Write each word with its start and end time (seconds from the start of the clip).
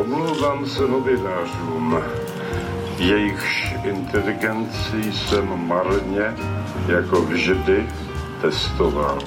Omlouvám 0.00 0.66
se 0.66 0.88
novinářům. 0.88 1.98
Jejichž 2.98 3.74
inteligenci 3.84 5.12
jsem 5.12 5.66
marně, 5.68 6.36
jako 6.88 7.22
vždy, 7.22 7.88
testoval. 8.40 9.18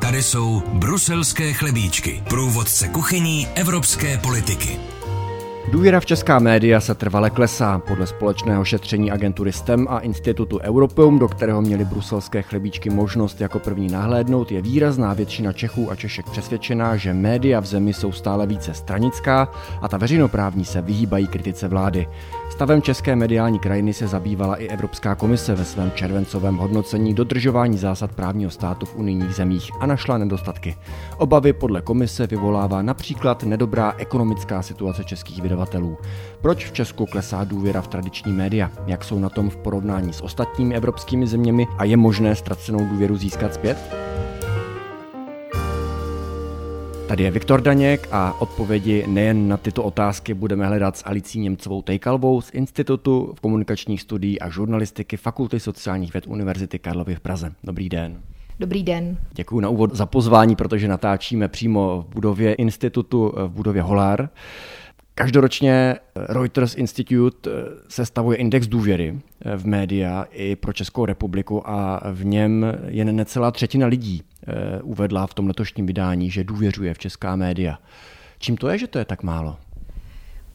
Tady 0.00 0.22
jsou 0.22 0.62
bruselské 0.72 1.52
chlebíčky, 1.52 2.22
průvodce 2.28 2.88
kuchyní 2.88 3.48
evropské 3.54 4.18
politiky. 4.18 4.91
Důvěra 5.70 6.00
v 6.00 6.06
česká 6.06 6.38
média 6.38 6.80
se 6.80 6.94
trvale 6.94 7.30
klesá. 7.30 7.78
Podle 7.78 8.06
společného 8.06 8.64
šetření 8.64 9.10
agentury 9.10 9.52
STEM 9.52 9.86
a 9.90 10.00
institutu 10.00 10.60
Europeum, 10.60 11.18
do 11.18 11.28
kterého 11.28 11.62
měli 11.62 11.84
bruselské 11.84 12.42
chlebíčky 12.42 12.90
možnost 12.90 13.40
jako 13.40 13.58
první 13.58 13.88
nahlédnout, 13.88 14.52
je 14.52 14.62
výrazná 14.62 15.14
většina 15.14 15.52
Čechů 15.52 15.90
a 15.90 15.96
Češek 15.96 16.30
přesvědčená, 16.30 16.96
že 16.96 17.14
média 17.14 17.60
v 17.60 17.66
zemi 17.66 17.92
jsou 17.92 18.12
stále 18.12 18.46
více 18.46 18.74
stranická 18.74 19.48
a 19.82 19.88
ta 19.88 19.96
veřejnoprávní 19.96 20.64
se 20.64 20.82
vyhýbají 20.82 21.26
kritice 21.26 21.68
vlády. 21.68 22.06
Stavem 22.52 22.82
české 22.82 23.16
mediální 23.16 23.58
krajiny 23.58 23.92
se 23.94 24.06
zabývala 24.06 24.56
i 24.56 24.68
Evropská 24.68 25.14
komise 25.14 25.54
ve 25.54 25.64
svém 25.64 25.92
červencovém 25.94 26.56
hodnocení 26.56 27.14
dodržování 27.14 27.78
zásad 27.78 28.12
právního 28.12 28.50
státu 28.50 28.86
v 28.86 28.96
unijních 28.96 29.34
zemích 29.34 29.70
a 29.80 29.86
našla 29.86 30.18
nedostatky. 30.18 30.76
Obavy 31.18 31.52
podle 31.52 31.80
komise 31.80 32.26
vyvolává 32.26 32.82
například 32.82 33.42
nedobrá 33.42 33.94
ekonomická 33.98 34.62
situace 34.62 35.04
českých 35.04 35.42
vydavatelů. 35.42 35.98
Proč 36.40 36.66
v 36.66 36.72
Česku 36.72 37.06
klesá 37.06 37.44
důvěra 37.44 37.82
v 37.82 37.88
tradiční 37.88 38.32
média? 38.32 38.70
Jak 38.86 39.04
jsou 39.04 39.18
na 39.18 39.28
tom 39.28 39.50
v 39.50 39.56
porovnání 39.56 40.12
s 40.12 40.20
ostatními 40.20 40.74
evropskými 40.74 41.26
zeměmi 41.26 41.66
a 41.78 41.84
je 41.84 41.96
možné 41.96 42.36
ztracenou 42.36 42.88
důvěru 42.88 43.16
získat 43.16 43.54
zpět? 43.54 43.94
Tady 47.12 47.24
je 47.24 47.30
Viktor 47.30 47.60
Daněk 47.60 48.08
a 48.12 48.40
odpovědi 48.40 49.04
nejen 49.06 49.48
na 49.48 49.56
tyto 49.56 49.82
otázky 49.82 50.34
budeme 50.34 50.66
hledat 50.66 50.96
s 50.96 51.02
Alicí 51.06 51.40
Němcovou 51.40 51.82
Tejkalvou 51.82 52.40
z 52.40 52.50
Institutu 52.54 53.32
v 53.36 53.40
komunikačních 53.40 54.00
studií 54.00 54.40
a 54.40 54.48
žurnalistiky 54.48 55.16
Fakulty 55.16 55.60
sociálních 55.60 56.12
věd 56.12 56.26
Univerzity 56.26 56.78
Karlovy 56.78 57.14
v 57.14 57.20
Praze. 57.20 57.52
Dobrý 57.64 57.88
den. 57.88 58.20
Dobrý 58.60 58.82
den. 58.82 59.18
Děkuji 59.32 59.60
na 59.60 59.68
úvod 59.68 59.96
za 59.96 60.06
pozvání, 60.06 60.56
protože 60.56 60.88
natáčíme 60.88 61.48
přímo 61.48 62.04
v 62.08 62.14
budově 62.14 62.54
institutu 62.54 63.32
v 63.36 63.48
budově 63.48 63.82
Holár. 63.82 64.28
Každoročně 65.14 65.96
Reuters 66.14 66.74
Institute 66.74 67.50
sestavuje 67.88 68.36
index 68.36 68.66
důvěry 68.66 69.20
v 69.56 69.66
média 69.66 70.26
i 70.30 70.56
pro 70.56 70.72
Českou 70.72 71.04
republiku 71.04 71.70
a 71.70 72.00
v 72.12 72.24
něm 72.24 72.66
jen 72.88 73.16
necelá 73.16 73.50
třetina 73.50 73.86
lidí 73.86 74.22
Eh, 74.46 74.82
uvedla 74.82 75.26
v 75.26 75.34
tom 75.34 75.46
letošním 75.46 75.86
vydání, 75.86 76.30
že 76.30 76.44
důvěřuje 76.44 76.94
v 76.94 76.98
česká 76.98 77.36
média. 77.36 77.78
Čím 78.38 78.56
to 78.56 78.68
je, 78.68 78.78
že 78.78 78.86
to 78.86 78.98
je 78.98 79.04
tak 79.04 79.22
málo? 79.22 79.56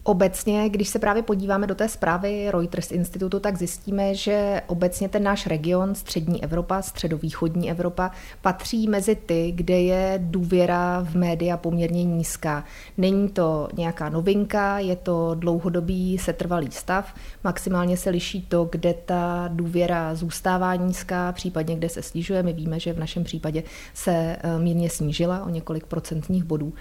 Obecně, 0.08 0.69
když 0.69 0.89
se 0.89 1.00
právě 1.00 1.23
podíváme 1.23 1.67
do 1.67 1.75
té 1.75 1.89
zprávy 1.89 2.52
Reuters 2.52 2.91
institutu, 2.91 3.39
tak 3.39 3.58
zjistíme, 3.58 4.16
že 4.16 4.61
obecně 4.67 5.09
ten 5.09 5.23
náš 5.23 5.47
region, 5.47 5.95
střední 5.95 6.44
Evropa, 6.44 6.81
středovýchodní 6.81 7.72
Evropa, 7.72 8.11
patří 8.41 8.88
mezi 8.88 9.16
ty, 9.16 9.52
kde 9.55 9.81
je 9.81 10.19
důvěra 10.23 11.05
v 11.09 11.16
média 11.16 11.58
poměrně 11.58 12.03
nízká. 12.03 12.63
Není 12.97 13.30
to 13.30 13.67
nějaká 13.78 14.09
novinka, 14.09 14.80
je 14.80 14.95
to 14.95 15.35
dlouhodobý 15.35 16.17
setrvalý 16.17 16.72
stav. 16.72 17.13
Maximálně 17.44 17.97
se 17.97 18.09
liší 18.09 18.41
to, 18.41 18.69
kde 18.72 18.94
ta 18.94 19.50
důvěra 19.53 20.16
zůstává 20.16 20.75
nízká, 20.75 21.31
případně 21.31 21.75
kde 21.75 21.89
se 21.89 22.02
snižuje. 22.02 22.44
My 22.44 22.53
víme, 22.53 22.80
že 22.80 22.94
v 22.94 23.00
našem 23.00 23.23
případě 23.23 23.63
se 23.94 24.11
eh, 24.11 24.59
mírně 24.59 24.89
snížila 24.89 25.45
o 25.45 25.50
několik 25.50 25.85
procentních 25.85 26.44
bodů. 26.44 26.73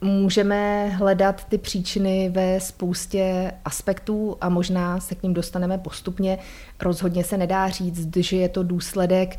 Můžeme 0.00 0.88
hledat 0.88 1.44
ty 1.44 1.58
příčiny 1.58 2.28
ve 2.28 2.60
spoustě 2.60 3.52
aspektů 3.64 4.36
a 4.40 4.48
možná 4.48 5.00
se 5.00 5.14
k 5.14 5.22
ním 5.22 5.34
dostaneme 5.34 5.78
postupně. 5.78 6.38
Rozhodně 6.82 7.24
se 7.24 7.36
nedá 7.36 7.68
říct, 7.68 8.16
že 8.16 8.36
je 8.36 8.48
to 8.48 8.62
důsledek 8.62 9.36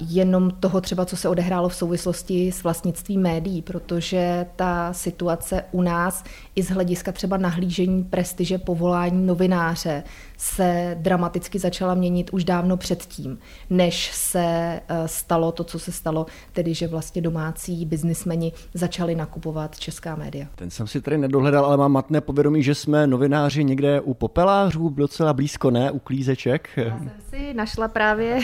jenom 0.00 0.50
toho 0.50 0.80
třeba, 0.80 1.04
co 1.04 1.16
se 1.16 1.28
odehrálo 1.28 1.68
v 1.68 1.74
souvislosti 1.74 2.52
s 2.52 2.62
vlastnictvím 2.62 3.20
médií, 3.20 3.62
protože 3.62 4.46
ta 4.56 4.92
situace 4.92 5.64
u 5.72 5.82
nás 5.82 6.24
i 6.54 6.62
z 6.62 6.70
hlediska 6.70 7.12
třeba 7.12 7.36
nahlížení 7.36 8.04
prestiže 8.04 8.58
povolání 8.58 9.26
novináře 9.26 10.02
se 10.36 10.96
dramaticky 11.00 11.58
začala 11.58 11.94
měnit 11.94 12.30
už 12.32 12.44
dávno 12.44 12.76
předtím, 12.76 13.38
než 13.70 14.10
se 14.14 14.40
eh, 14.44 15.08
stalo 15.08 15.52
to, 15.52 15.64
co 15.64 15.78
se 15.78 15.92
stalo, 15.92 16.26
tedy 16.52 16.74
že 16.74 16.88
vlastně 16.88 17.22
domácí 17.22 17.86
biznismeni 17.86 18.52
začali 18.74 19.14
nakupovat 19.14 19.78
česká 19.78 20.16
média. 20.16 20.46
Ten 20.54 20.70
jsem 20.70 20.86
si 20.86 21.00
tady 21.00 21.18
nedohledal, 21.18 21.64
ale 21.64 21.76
mám 21.76 21.92
matné 21.92 22.20
povědomí, 22.20 22.62
že 22.62 22.74
jsme 22.74 23.06
novináři 23.06 23.64
někde 23.64 24.00
u 24.00 24.14
popelářů, 24.14 24.88
docela 24.88 25.32
blízko, 25.32 25.70
ne? 25.70 25.90
U 25.90 25.98
klízeček. 25.98 26.68
Já 26.76 26.98
jsem 26.98 27.10
si 27.30 27.54
našla 27.54 27.88
právě 27.88 28.38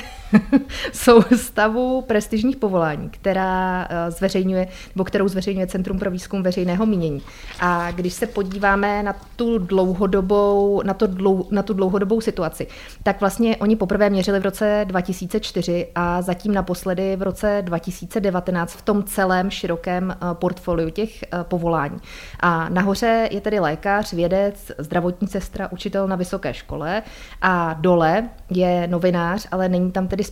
soustavu 1.07 2.03
prestižních 2.03 2.57
povolání, 2.57 3.11
která 3.11 3.89
eh, 3.91 4.11
zveřejňuje, 4.11 4.69
nebo 4.95 5.05
kterou 5.05 5.29
zveřejňuje 5.29 5.67
Centrum 5.67 5.99
pro 5.99 6.11
výzkum 6.11 6.43
veřejného 6.43 6.87
mínění. 6.87 7.23
A 7.61 7.91
když 7.91 8.13
se 8.13 8.27
podíváme 8.27 9.03
na 9.03 9.15
tu 9.37 9.59
dlouhodobou, 9.59 10.83
na, 10.85 10.95
to 10.95 11.07
dlou, 11.07 11.47
na 11.51 11.63
tu 11.63 11.75
dlouhodobou 11.75 12.21
situaci, 12.21 12.67
tak 13.03 13.21
vlastně 13.21 13.57
oni 13.57 13.77
poprvé 13.77 14.11
měřili 14.11 14.41
v 14.41 14.43
roce 14.43 14.85
2004 14.89 15.87
a 15.95 16.23
zatím 16.23 16.55
naposledy 16.55 17.17
v 17.17 17.23
roce 17.23 17.63
2019 17.65 18.73
v 18.73 18.83
tom 18.83 19.03
celém 19.03 19.51
širokém 19.51 20.11
eh, 20.11 20.17
portfoliu 20.33 20.91
těch 20.91 21.23
eh, 21.23 21.29
povolání. 21.43 21.99
A 22.41 22.69
nahoře 22.69 23.29
je 23.31 23.41
tedy 23.41 23.61
lékař, 23.61 24.13
vědec, 24.13 24.73
zdravotní 24.79 25.29
sestra, 25.29 25.73
učitel 25.73 26.09
na 26.09 26.17
vysoké 26.17 26.55
škole 26.55 27.03
a 27.43 27.75
dole 27.81 28.29
je 28.51 28.87
novinář, 28.87 29.49
ale 29.51 29.69
není 29.69 29.93
tam 29.93 30.09
tedy 30.09 30.25
s 30.25 30.31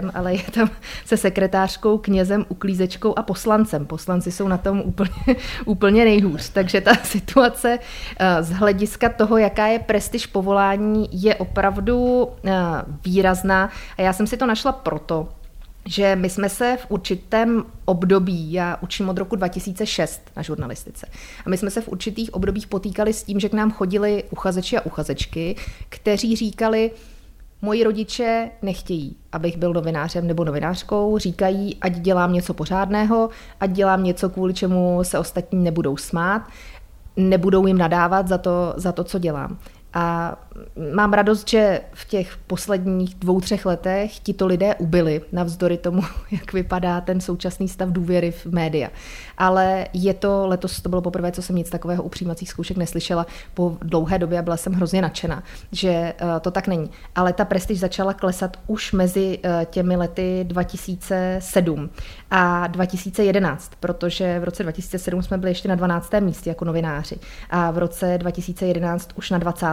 popelářem, 0.00 0.10
ale 0.14 0.34
je 0.34 0.42
tam 0.50 0.70
se 1.04 1.16
sekretářkou, 1.16 1.98
knězem, 1.98 2.46
uklízečkou 2.48 3.18
a 3.18 3.22
poslancem. 3.22 3.86
Poslanci 3.86 4.32
jsou 4.32 4.48
na 4.48 4.58
tom 4.58 4.80
úplně, 4.80 5.36
úplně 5.64 6.04
nejhůř. 6.04 6.50
Takže 6.50 6.80
ta 6.80 6.94
situace 7.02 7.78
eh, 8.18 8.42
z 8.42 8.50
hlediska 8.50 9.08
toho, 9.08 9.38
jaká 9.38 9.66
je 9.66 9.78
prestiž 9.78 10.26
povolání, 10.26 11.08
je 11.12 11.34
opravdu 11.34 12.28
eh, 12.44 12.52
výrazná. 13.04 13.70
A 13.98 14.02
já 14.02 14.12
jsem 14.12 14.26
si 14.26 14.36
to 14.36 14.46
našla 14.46 14.72
proto, 14.72 15.28
že 15.86 16.16
my 16.16 16.30
jsme 16.30 16.48
se 16.48 16.76
v 16.80 16.86
určitém 16.88 17.64
období, 17.84 18.52
já 18.52 18.76
učím 18.80 19.08
od 19.08 19.18
roku 19.18 19.36
2006 19.36 20.20
na 20.36 20.42
žurnalistice, 20.42 21.06
a 21.46 21.50
my 21.50 21.56
jsme 21.56 21.70
se 21.70 21.80
v 21.80 21.88
určitých 21.88 22.34
obdobích 22.34 22.66
potýkali 22.66 23.12
s 23.12 23.22
tím, 23.22 23.40
že 23.40 23.48
k 23.48 23.52
nám 23.52 23.70
chodili 23.72 24.24
uchazeči 24.30 24.76
a 24.76 24.86
uchazečky, 24.86 25.56
kteří 25.88 26.36
říkali, 26.36 26.90
Moji 27.62 27.84
rodiče 27.84 28.50
nechtějí, 28.62 29.16
abych 29.32 29.56
byl 29.56 29.72
novinářem 29.72 30.26
nebo 30.26 30.44
novinářkou, 30.44 31.18
říkají, 31.18 31.76
ať 31.80 31.98
dělám 31.98 32.32
něco 32.32 32.54
pořádného, 32.54 33.30
ať 33.60 33.70
dělám 33.70 34.04
něco, 34.04 34.30
kvůli 34.30 34.54
čemu 34.54 34.98
se 35.02 35.18
ostatní 35.18 35.64
nebudou 35.64 35.96
smát, 35.96 36.42
nebudou 37.16 37.66
jim 37.66 37.78
nadávat 37.78 38.28
za 38.28 38.38
to, 38.38 38.74
za 38.76 38.92
to 38.92 39.04
co 39.04 39.18
dělám. 39.18 39.58
A 39.94 40.36
mám 40.94 41.12
radost, 41.12 41.48
že 41.48 41.80
v 41.92 42.08
těch 42.08 42.36
posledních 42.36 43.14
dvou, 43.14 43.40
třech 43.40 43.66
letech 43.66 44.18
tito 44.18 44.46
lidé 44.46 44.74
ubyli, 44.74 45.22
navzdory 45.32 45.76
tomu, 45.76 46.02
jak 46.30 46.52
vypadá 46.52 47.00
ten 47.00 47.20
současný 47.20 47.68
stav 47.68 47.88
důvěry 47.88 48.30
v 48.30 48.46
média. 48.46 48.88
Ale 49.38 49.86
je 49.92 50.14
to, 50.14 50.46
letos 50.46 50.80
to 50.80 50.88
bylo 50.88 51.02
poprvé, 51.02 51.32
co 51.32 51.42
jsem 51.42 51.56
nic 51.56 51.70
takového 51.70 52.02
u 52.02 52.08
přijímacích 52.08 52.48
zkoušek 52.50 52.76
neslyšela 52.76 53.26
po 53.54 53.76
dlouhé 53.82 54.18
době 54.18 54.38
a 54.38 54.42
byla 54.42 54.56
jsem 54.56 54.72
hrozně 54.72 55.02
nadšená, 55.02 55.42
že 55.72 55.88
eh, 55.88 56.14
to 56.40 56.50
tak 56.50 56.68
není. 56.68 56.90
Ale 57.14 57.32
ta 57.32 57.44
prestiž 57.44 57.80
začala 57.80 58.14
klesat 58.14 58.56
už 58.66 58.92
mezi 58.92 59.38
eh, 59.42 59.66
těmi 59.70 59.96
lety 59.96 60.44
2007 60.48 61.90
a 62.30 62.66
2011, 62.66 63.72
protože 63.80 64.38
v 64.38 64.44
roce 64.44 64.62
2007 64.62 65.22
jsme 65.22 65.38
byli 65.38 65.50
ještě 65.50 65.68
na 65.68 65.74
12. 65.74 66.12
místě 66.20 66.50
jako 66.50 66.64
novináři 66.64 67.16
a 67.50 67.70
v 67.70 67.78
roce 67.78 68.18
2011 68.18 69.10
už 69.14 69.30
na 69.30 69.38
20. 69.38 69.66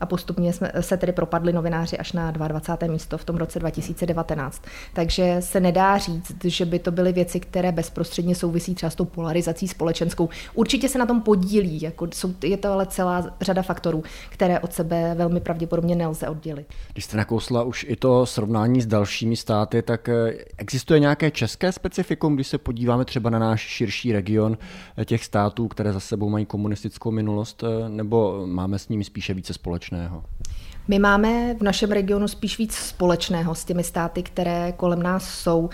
a 0.00 0.06
postupně 0.06 0.29
jsme 0.38 0.72
se 0.80 0.96
tedy 0.96 1.12
propadli 1.12 1.52
novináři 1.52 1.98
až 1.98 2.12
na 2.12 2.30
22. 2.30 2.92
místo 2.92 3.18
v 3.18 3.24
tom 3.24 3.36
roce 3.36 3.58
2019. 3.58 4.62
Takže 4.92 5.36
se 5.40 5.60
nedá 5.60 5.98
říct, 5.98 6.44
že 6.44 6.64
by 6.64 6.78
to 6.78 6.90
byly 6.90 7.12
věci, 7.12 7.40
které 7.40 7.72
bezprostředně 7.72 8.34
souvisí 8.34 8.74
třeba 8.74 8.90
s 8.90 8.94
tou 8.94 9.04
polarizací 9.04 9.68
společenskou. 9.68 10.28
Určitě 10.54 10.88
se 10.88 10.98
na 10.98 11.06
tom 11.06 11.20
podílí, 11.20 11.82
jako 11.82 12.08
jsou, 12.14 12.34
je 12.44 12.56
to 12.56 12.72
ale 12.72 12.86
celá 12.86 13.26
řada 13.40 13.62
faktorů, 13.62 14.02
které 14.30 14.60
od 14.60 14.72
sebe 14.72 15.14
velmi 15.14 15.40
pravděpodobně 15.40 15.96
nelze 15.96 16.28
oddělit. 16.28 16.66
Když 16.92 17.04
jste 17.04 17.16
nakousla 17.16 17.62
už 17.62 17.86
i 17.88 17.96
to 17.96 18.26
srovnání 18.26 18.80
s 18.80 18.86
dalšími 18.86 19.36
státy, 19.36 19.82
tak 19.82 20.08
eh, 20.08 20.34
existuje 20.56 21.00
nějaké 21.00 21.30
české 21.30 21.72
specifikum, 21.72 22.34
když 22.34 22.46
se 22.46 22.58
podíváme 22.58 23.04
třeba 23.04 23.30
na 23.30 23.38
náš 23.38 23.60
širší 23.60 24.12
region 24.12 24.58
eh, 24.96 25.04
těch 25.04 25.24
států, 25.24 25.68
které 25.68 25.92
za 25.92 26.00
sebou 26.00 26.28
mají 26.28 26.46
komunistickou 26.46 27.10
minulost, 27.10 27.64
eh, 27.64 27.88
nebo 27.88 28.46
máme 28.46 28.78
s 28.78 28.88
nimi 28.88 29.04
spíše 29.04 29.34
více 29.34 29.52
společného? 29.54 30.09
My 30.88 30.98
máme 30.98 31.54
v 31.54 31.62
našem 31.62 31.92
regionu 31.92 32.28
spíš 32.28 32.58
víc 32.58 32.74
společného 32.74 33.54
s 33.54 33.64
těmi 33.64 33.84
státy, 33.84 34.22
které 34.22 34.72
kolem 34.72 35.02
nás 35.02 35.28
jsou. 35.28 35.70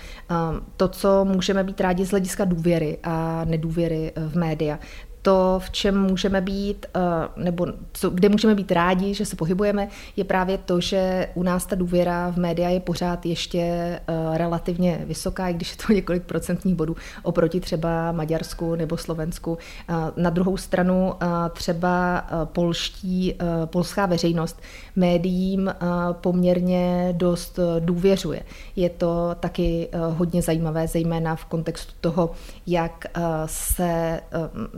To, 0.76 0.88
co 0.88 1.24
můžeme 1.24 1.64
být 1.64 1.80
rádi 1.80 2.04
z 2.04 2.10
hlediska 2.10 2.44
důvěry 2.44 2.98
a 3.02 3.44
nedůvěry 3.44 4.12
v 4.16 4.36
média, 4.36 4.78
to, 5.26 5.60
v 5.64 5.70
čem 5.70 6.00
můžeme 6.02 6.40
být, 6.40 6.86
eh, 6.94 7.00
nebo 7.36 7.66
kde 8.12 8.28
můžeme 8.28 8.54
být 8.54 8.72
rádi, 8.72 9.14
že 9.14 9.26
se 9.26 9.36
pohybujeme, 9.36 9.88
je 10.16 10.24
právě 10.24 10.58
to, 10.58 10.80
že 10.80 11.28
u 11.34 11.42
nás 11.42 11.66
ta 11.66 11.76
důvěra 11.76 12.30
v 12.30 12.36
média 12.36 12.68
je 12.68 12.80
pořád 12.80 13.26
ještě 13.26 13.58
eh, 13.58 14.00
relativně 14.38 15.00
vysoká, 15.06 15.48
i 15.48 15.54
když 15.54 15.70
je 15.70 15.76
to 15.86 15.92
několik 15.92 16.22
procentních 16.22 16.74
bodů 16.74 16.96
oproti 17.22 17.60
třeba 17.60 18.12
Maďarsku 18.12 18.74
nebo 18.74 18.96
Slovensku. 18.96 19.58
Eh, 19.88 19.94
na 20.16 20.30
druhou 20.30 20.56
stranu 20.56 21.14
třeba 21.52 22.26
polští, 22.44 23.34
polská 23.64 24.06
veřejnost 24.06 24.60
médiím 24.96 25.74
poměrně 26.12 27.08
dost 27.16 27.58
důvěřuje. 27.78 28.42
Je 28.76 28.90
to 28.90 29.36
taky 29.40 29.88
hodně 30.16 30.42
zajímavé, 30.42 30.88
zejména 30.88 31.36
v 31.36 31.44
kontextu 31.44 31.92
toho, 32.00 32.30
jak 32.66 33.04
se, 33.46 34.20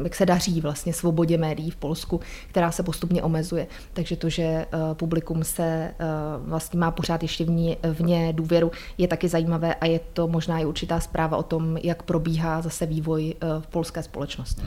jak 0.02 0.14
se 0.14 0.26
daří 0.26 0.60
vlastně 0.60 0.92
svobodě 0.92 1.38
médií 1.38 1.70
v 1.70 1.76
Polsku, 1.76 2.20
která 2.48 2.70
se 2.70 2.82
postupně 2.82 3.22
omezuje. 3.22 3.66
Takže 3.92 4.16
to, 4.16 4.28
že 4.28 4.42
eh, 4.42 4.66
publikum 4.94 5.44
se 5.44 5.64
eh, 5.64 5.94
vlastně 6.38 6.80
má 6.80 6.90
pořád 6.90 7.22
ještě 7.22 7.44
v 7.82 8.02
ně 8.02 8.32
důvěru, 8.32 8.72
je 8.98 9.08
taky 9.08 9.28
zajímavé 9.28 9.74
a 9.74 9.86
je 9.86 10.00
to 10.12 10.28
možná 10.28 10.58
i 10.58 10.64
určitá 10.64 11.00
zpráva 11.00 11.36
o 11.36 11.42
tom, 11.42 11.76
jak 11.76 12.02
probíhá 12.02 12.62
zase 12.62 12.86
vývoj 12.86 13.34
eh, 13.34 13.46
v 13.60 13.66
polské 13.66 14.02
společnosti. 14.02 14.62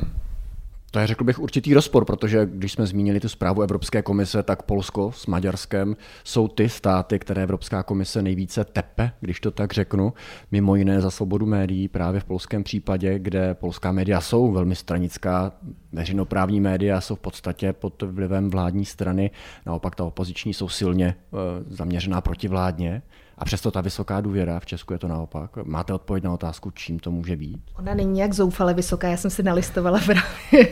To 0.92 1.00
je, 1.00 1.08
řekl 1.08 1.24
bych, 1.24 1.40
určitý 1.40 1.74
rozpor, 1.74 2.06
protože 2.06 2.46
když 2.46 2.72
jsme 2.72 2.86
zmínili 2.86 3.20
tu 3.20 3.30
zprávu 3.30 3.62
Evropské 3.62 4.02
komise, 4.02 4.44
tak 4.44 4.64
Polsko 4.64 5.12
s 5.12 5.26
Maďarskem 5.28 5.96
jsou 6.24 6.48
ty 6.48 6.70
státy, 6.70 7.20
které 7.20 7.44
Evropská 7.44 7.84
komise 7.84 8.22
nejvíce 8.22 8.64
tepe, 8.64 9.12
když 9.20 9.40
to 9.40 9.52
tak 9.52 9.74
řeknu, 9.74 10.14
mimo 10.52 10.76
jiné 10.76 11.02
za 11.02 11.12
svobodu 11.12 11.46
médií 11.46 11.88
právě 11.88 12.20
v 12.20 12.24
polském 12.26 12.64
případě, 12.64 13.20
kde 13.20 13.54
polská 13.54 13.92
média 13.92 14.22
jsou 14.22 14.52
velmi 14.52 14.76
stranická, 14.76 15.52
veřejnoprávní 15.92 16.62
média 16.62 17.02
jsou 17.02 17.16
v 17.16 17.20
podstatě 17.20 17.74
pod 17.74 18.02
vlivem 18.02 18.50
vládní 18.50 18.86
strany, 18.86 19.32
naopak 19.66 19.96
ta 19.96 20.04
opoziční 20.04 20.54
jsou 20.54 20.70
silně 20.70 21.06
eh, 21.08 21.38
zaměřená 21.68 22.22
protivládně. 22.22 23.02
A 23.42 23.46
přesto 23.46 23.72
ta 23.72 23.82
vysoká 23.82 24.22
důvěra, 24.22 24.60
v 24.60 24.66
Česku 24.66 24.94
je 24.94 25.00
to 25.00 25.08
naopak. 25.08 25.52
Máte 25.64 25.94
odpověď 25.94 26.24
na 26.24 26.34
otázku, 26.34 26.72
čím 26.72 27.00
to 27.00 27.12
může 27.12 27.36
být? 27.36 27.62
Ona 27.80 27.94
není 27.94 28.20
jak 28.20 28.34
zoufale 28.34 28.74
vysoká, 28.74 29.08
já 29.08 29.18
jsem 29.18 29.32
si 29.32 29.44
nalistovala 29.44 30.00
právě 30.06 30.68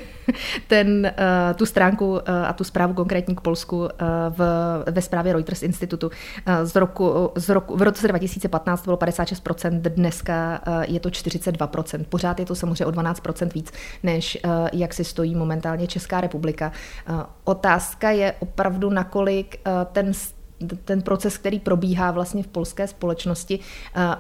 ten, 0.67 1.11
uh, 1.19 1.55
tu 1.55 1.65
stránku 1.65 2.11
uh, 2.11 2.19
a 2.45 2.53
tu 2.53 2.63
zprávu 2.63 2.93
konkrétní 2.93 3.35
k 3.35 3.41
Polsku 3.41 3.77
uh, 3.79 3.87
v, 4.29 4.43
ve 4.91 5.01
zprávě 5.01 5.33
Reuters 5.33 5.63
institutu. 5.63 6.11
Z 6.63 6.75
roku, 6.75 7.31
z 7.35 7.49
roku, 7.49 7.77
v 7.77 7.81
roce 7.81 8.07
2015 8.07 8.83
bylo 8.83 8.97
56%, 8.97 9.81
dneska 9.81 10.61
je 10.87 10.99
to 10.99 11.09
42%. 11.09 12.03
Pořád 12.09 12.39
je 12.39 12.45
to 12.45 12.55
samozřejmě 12.55 12.85
o 12.85 12.91
12% 12.91 13.53
víc, 13.53 13.71
než 14.03 14.37
jak 14.73 14.93
si 14.93 15.03
stojí 15.03 15.35
momentálně 15.35 15.87
Česká 15.87 16.21
republika. 16.21 16.71
Otázka 17.43 18.09
je 18.09 18.33
opravdu, 18.39 18.89
nakolik 18.89 19.59
ten 19.91 20.13
ten 20.85 21.01
proces, 21.01 21.37
který 21.37 21.59
probíhá 21.59 22.11
vlastně 22.11 22.43
v 22.43 22.47
polské 22.47 22.87
společnosti, 22.87 23.59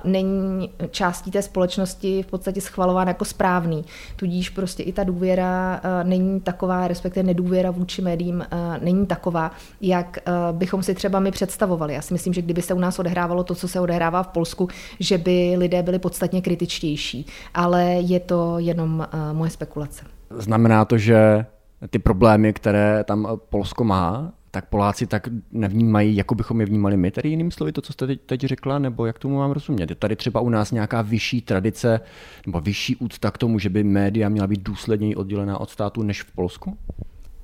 není 0.03 0.69
částí 0.91 1.31
té 1.31 1.41
společnosti 1.41 2.23
v 2.23 2.27
podstatě 2.27 2.61
schvalován 2.61 3.07
jako 3.07 3.25
správný. 3.25 3.85
Tudíž 4.15 4.49
prostě 4.49 4.83
i 4.83 4.93
ta 4.93 5.03
důvěra 5.03 5.81
není 6.03 6.41
taková, 6.41 6.87
respektive 6.87 7.23
nedůvěra 7.23 7.71
vůči 7.71 8.01
médiím 8.01 8.45
není 8.81 9.05
taková, 9.05 9.51
jak 9.81 10.17
bychom 10.51 10.83
si 10.83 10.95
třeba 10.95 11.19
my 11.19 11.31
představovali. 11.31 11.93
Já 11.93 12.01
si 12.01 12.13
myslím, 12.13 12.33
že 12.33 12.41
kdyby 12.41 12.61
se 12.61 12.73
u 12.73 12.79
nás 12.79 12.99
odehrávalo 12.99 13.43
to, 13.43 13.55
co 13.55 13.67
se 13.67 13.79
odehrává 13.79 14.23
v 14.23 14.27
Polsku, 14.27 14.67
že 14.99 15.17
by 15.17 15.55
lidé 15.57 15.83
byli 15.83 15.99
podstatně 15.99 16.41
kritičtější. 16.41 17.25
Ale 17.53 17.83
je 17.85 18.19
to 18.19 18.59
jenom 18.59 19.07
moje 19.33 19.51
spekulace. 19.51 20.05
Znamená 20.37 20.85
to, 20.85 20.97
že 20.97 21.45
ty 21.89 21.99
problémy, 21.99 22.53
které 22.53 23.03
tam 23.03 23.27
Polsko 23.49 23.83
má, 23.83 24.31
tak 24.51 24.69
Poláci 24.69 25.07
tak 25.07 25.27
nevnímají, 25.51 26.15
jako 26.15 26.35
bychom 26.35 26.59
je 26.59 26.65
vnímali 26.65 26.97
my, 26.97 27.11
tedy 27.11 27.29
jinými 27.29 27.51
slovy 27.51 27.71
to, 27.71 27.81
co 27.81 27.93
jste 27.93 28.07
teď, 28.07 28.21
teď 28.25 28.41
řekla, 28.41 28.79
nebo 28.79 29.05
jak 29.05 29.19
tomu 29.19 29.37
mám 29.37 29.51
rozumět? 29.51 29.89
Je 29.89 29.95
tady 29.95 30.15
třeba 30.15 30.41
u 30.41 30.49
nás 30.49 30.71
nějaká 30.71 31.01
vyšší 31.01 31.41
tradice 31.41 31.99
nebo 32.45 32.61
vyšší 32.61 32.95
úcta 32.95 33.31
k 33.31 33.37
tomu, 33.37 33.59
že 33.59 33.69
by 33.69 33.83
média 33.83 34.29
měla 34.29 34.47
být 34.47 34.63
důsledněji 34.63 35.15
oddělená 35.15 35.57
od 35.57 35.69
státu 35.69 36.03
než 36.03 36.23
v 36.23 36.31
Polsku? 36.31 36.77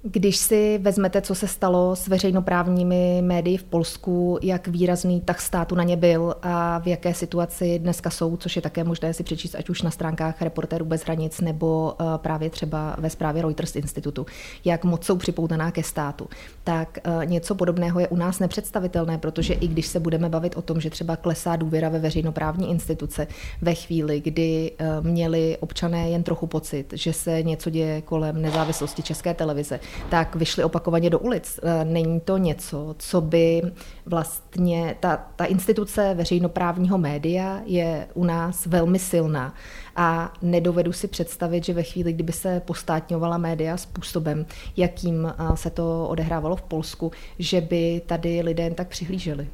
Když 0.07 0.37
si 0.37 0.77
vezmete, 0.77 1.21
co 1.21 1.35
se 1.35 1.47
stalo 1.47 1.95
s 1.95 2.07
veřejnoprávními 2.07 3.21
médii 3.21 3.57
v 3.57 3.63
Polsku, 3.63 4.39
jak 4.41 4.67
výrazný 4.67 5.21
tak 5.21 5.41
státu 5.41 5.75
na 5.75 5.83
ně 5.83 5.97
byl 5.97 6.35
a 6.41 6.79
v 6.79 6.87
jaké 6.87 7.13
situaci 7.13 7.79
dneska 7.79 8.09
jsou, 8.09 8.37
což 8.37 8.55
je 8.55 8.61
také 8.61 8.83
možné 8.83 9.13
si 9.13 9.23
přečíst 9.23 9.55
ať 9.55 9.69
už 9.69 9.81
na 9.81 9.91
stránkách 9.91 10.41
Reportérů 10.41 10.85
bez 10.85 11.03
hranic 11.03 11.41
nebo 11.41 11.95
eh, 11.99 12.05
právě 12.17 12.49
třeba 12.49 12.95
ve 12.99 13.09
zprávě 13.09 13.41
Reuters 13.41 13.75
institutu, 13.75 14.25
jak 14.65 14.83
moc 14.83 15.05
jsou 15.05 15.17
připoutaná 15.17 15.71
ke 15.71 15.83
státu, 15.83 16.29
tak 16.63 16.97
eh, 17.03 17.25
něco 17.25 17.55
podobného 17.55 17.99
je 17.99 18.07
u 18.07 18.15
nás 18.15 18.39
nepředstavitelné, 18.39 19.17
protože 19.17 19.53
i 19.53 19.67
když 19.67 19.87
se 19.87 19.99
budeme 19.99 20.29
bavit 20.29 20.57
o 20.57 20.61
tom, 20.61 20.81
že 20.81 20.89
třeba 20.89 21.15
klesá 21.15 21.55
důvěra 21.55 21.89
ve 21.89 21.99
veřejnoprávní 21.99 22.71
instituce 22.71 23.27
ve 23.61 23.73
chvíli, 23.73 24.21
kdy 24.21 24.71
eh, 24.77 24.85
měli 25.01 25.57
občané 25.59 26.09
jen 26.09 26.23
trochu 26.23 26.47
pocit, 26.47 26.93
že 26.93 27.13
se 27.13 27.43
něco 27.43 27.69
děje 27.69 28.01
kolem 28.01 28.41
nezávislosti 28.41 29.03
české 29.03 29.33
televize, 29.33 29.79
tak 30.09 30.35
vyšli 30.35 30.63
opakovaně 30.63 31.09
do 31.09 31.19
ulic. 31.19 31.59
E, 31.63 31.85
není 31.85 32.19
to 32.19 32.37
něco, 32.37 32.95
co 32.99 33.21
by 33.21 33.61
vlastně 34.05 34.95
ta, 34.99 35.27
ta 35.35 35.45
instituce 35.45 36.13
veřejnoprávního 36.13 36.97
média 36.97 37.61
je 37.65 38.07
u 38.13 38.23
nás 38.23 38.65
velmi 38.65 38.99
silná 38.99 39.53
a 39.95 40.33
nedovedu 40.41 40.93
si 40.93 41.07
představit, 41.07 41.65
že 41.65 41.73
ve 41.73 41.83
chvíli, 41.83 42.13
kdyby 42.13 42.31
se 42.31 42.59
postátňovala 42.65 43.37
média 43.37 43.77
způsobem, 43.77 44.45
jakým 44.77 45.25
e, 45.25 45.57
se 45.57 45.69
to 45.69 46.07
odehrávalo 46.07 46.55
v 46.55 46.61
Polsku, 46.61 47.11
že 47.39 47.61
by 47.61 48.01
tady 48.05 48.41
lidé 48.41 48.63
jen 48.63 48.73
tak 48.73 48.87
přihlíželi. 48.87 49.47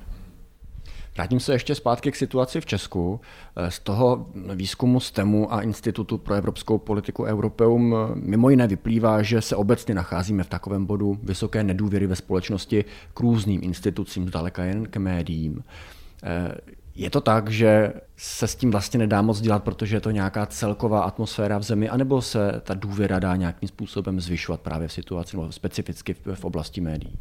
Vrátím 1.15 1.39
se 1.39 1.53
ještě 1.53 1.75
zpátky 1.75 2.11
k 2.11 2.15
situaci 2.15 2.61
v 2.61 2.65
Česku. 2.65 3.21
Z 3.69 3.79
toho 3.79 4.29
výzkumu 4.55 4.99
STEMu 4.99 5.53
a 5.53 5.61
Institutu 5.61 6.17
pro 6.17 6.33
evropskou 6.35 6.77
politiku 6.77 7.23
Europeum 7.23 7.95
mimo 8.15 8.49
jiné 8.49 8.67
vyplývá, 8.67 9.21
že 9.21 9.41
se 9.41 9.55
obecně 9.55 9.95
nacházíme 9.95 10.43
v 10.43 10.49
takovém 10.49 10.85
bodu 10.85 11.19
vysoké 11.23 11.63
nedůvěry 11.63 12.07
ve 12.07 12.15
společnosti 12.15 12.85
k 13.13 13.19
různým 13.19 13.61
institucím, 13.63 14.27
zdaleka 14.27 14.63
jen 14.63 14.85
k 14.85 14.97
médiím. 14.97 15.63
Je 16.95 17.09
to 17.09 17.21
tak, 17.21 17.49
že 17.49 17.93
se 18.17 18.47
s 18.47 18.55
tím 18.55 18.71
vlastně 18.71 18.97
nedá 18.97 19.21
moc 19.21 19.41
dělat, 19.41 19.63
protože 19.63 19.95
je 19.95 20.01
to 20.01 20.11
nějaká 20.11 20.45
celková 20.45 21.03
atmosféra 21.03 21.57
v 21.57 21.63
zemi, 21.63 21.89
anebo 21.89 22.21
se 22.21 22.61
ta 22.63 22.73
důvěra 22.73 23.19
dá 23.19 23.35
nějakým 23.35 23.69
způsobem 23.69 24.21
zvyšovat 24.21 24.61
právě 24.61 24.87
v 24.87 24.93
situaci, 24.93 25.37
nebo 25.37 25.51
specificky 25.51 26.15
v 26.33 26.45
oblasti 26.45 26.81
médií? 26.81 27.19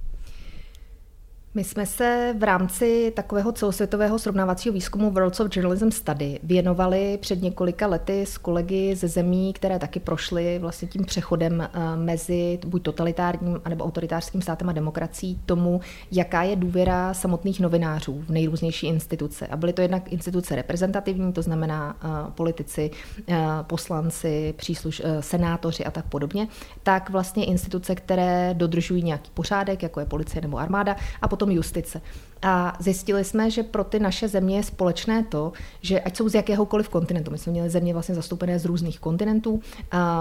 My 1.55 1.65
jsme 1.65 1.87
se 1.87 2.35
v 2.39 2.43
rámci 2.43 3.13
takového 3.17 3.53
celosvětového 3.53 4.19
srovnávacího 4.19 4.73
výzkumu 4.73 5.11
Worlds 5.11 5.41
of 5.41 5.57
Journalism 5.57 5.91
Study 5.91 6.41
věnovali 6.43 7.19
před 7.21 7.43
několika 7.43 7.87
lety 7.87 8.27
s 8.27 8.39
kolegy 8.39 8.97
ze 8.97 9.09
zemí, 9.09 9.53
které 9.53 9.79
taky 9.79 10.01
prošly 10.01 10.59
vlastně 10.59 10.89
tím 10.89 11.05
přechodem 11.05 11.61
eh, 11.61 11.97
mezi 11.97 12.59
buď 12.67 12.83
totalitárním 12.83 13.61
anebo 13.65 13.85
autoritářským 13.85 14.43
státem 14.43 14.69
a 14.69 14.73
demokracií 14.73 15.41
tomu, 15.47 15.81
jaká 16.13 16.43
je 16.43 16.57
důvěra 16.57 17.15
samotných 17.15 17.61
novinářů 17.61 18.25
v 18.27 18.31
nejrůznější 18.31 18.87
instituce. 18.87 19.47
A 19.47 19.57
byly 19.57 19.73
to 19.73 19.83
jednak 19.83 20.13
instituce 20.13 20.57
reprezentativní, 20.57 21.33
to 21.33 21.43
znamená 21.43 21.97
uh, 22.05 22.33
politici, 22.33 22.91
uh, 23.29 23.37
poslanci, 23.63 24.55
přísluš, 24.57 25.03
senátoři 25.21 25.85
a 25.85 25.91
tak 25.91 26.05
podobně, 26.05 26.49
tak 26.83 27.11
vlastně 27.11 27.45
instituce, 27.45 27.95
které 27.95 28.55
dodržují 28.55 29.03
nějaký 29.03 29.31
pořádek, 29.35 29.83
jako 29.83 30.01
je 30.01 30.07
policie 30.07 30.43
nebo 30.43 30.59
armáda, 30.59 30.97
a 31.23 31.29
potom 31.29 31.40
potom 31.41 31.57
justice. 31.57 32.05
A 32.43 32.77
zjistili 32.81 33.25
jsme, 33.25 33.51
že 33.51 33.63
pro 33.63 33.85
ty 33.85 33.99
naše 33.99 34.29
země 34.29 34.57
je 34.57 34.63
společné 34.63 35.25
to, 35.25 35.53
že 35.83 36.01
ať 36.01 36.17
jsou 36.17 36.29
z 36.29 36.35
jakéhokoliv 36.35 36.89
kontinentu, 36.89 37.31
my 37.31 37.39
jsme 37.39 37.53
měli 37.53 37.71
země 37.71 37.93
vlastně 37.93 38.15
zastoupené 38.15 38.59
z 38.59 38.65
různých 38.65 39.01
kontinentů, 39.01 39.61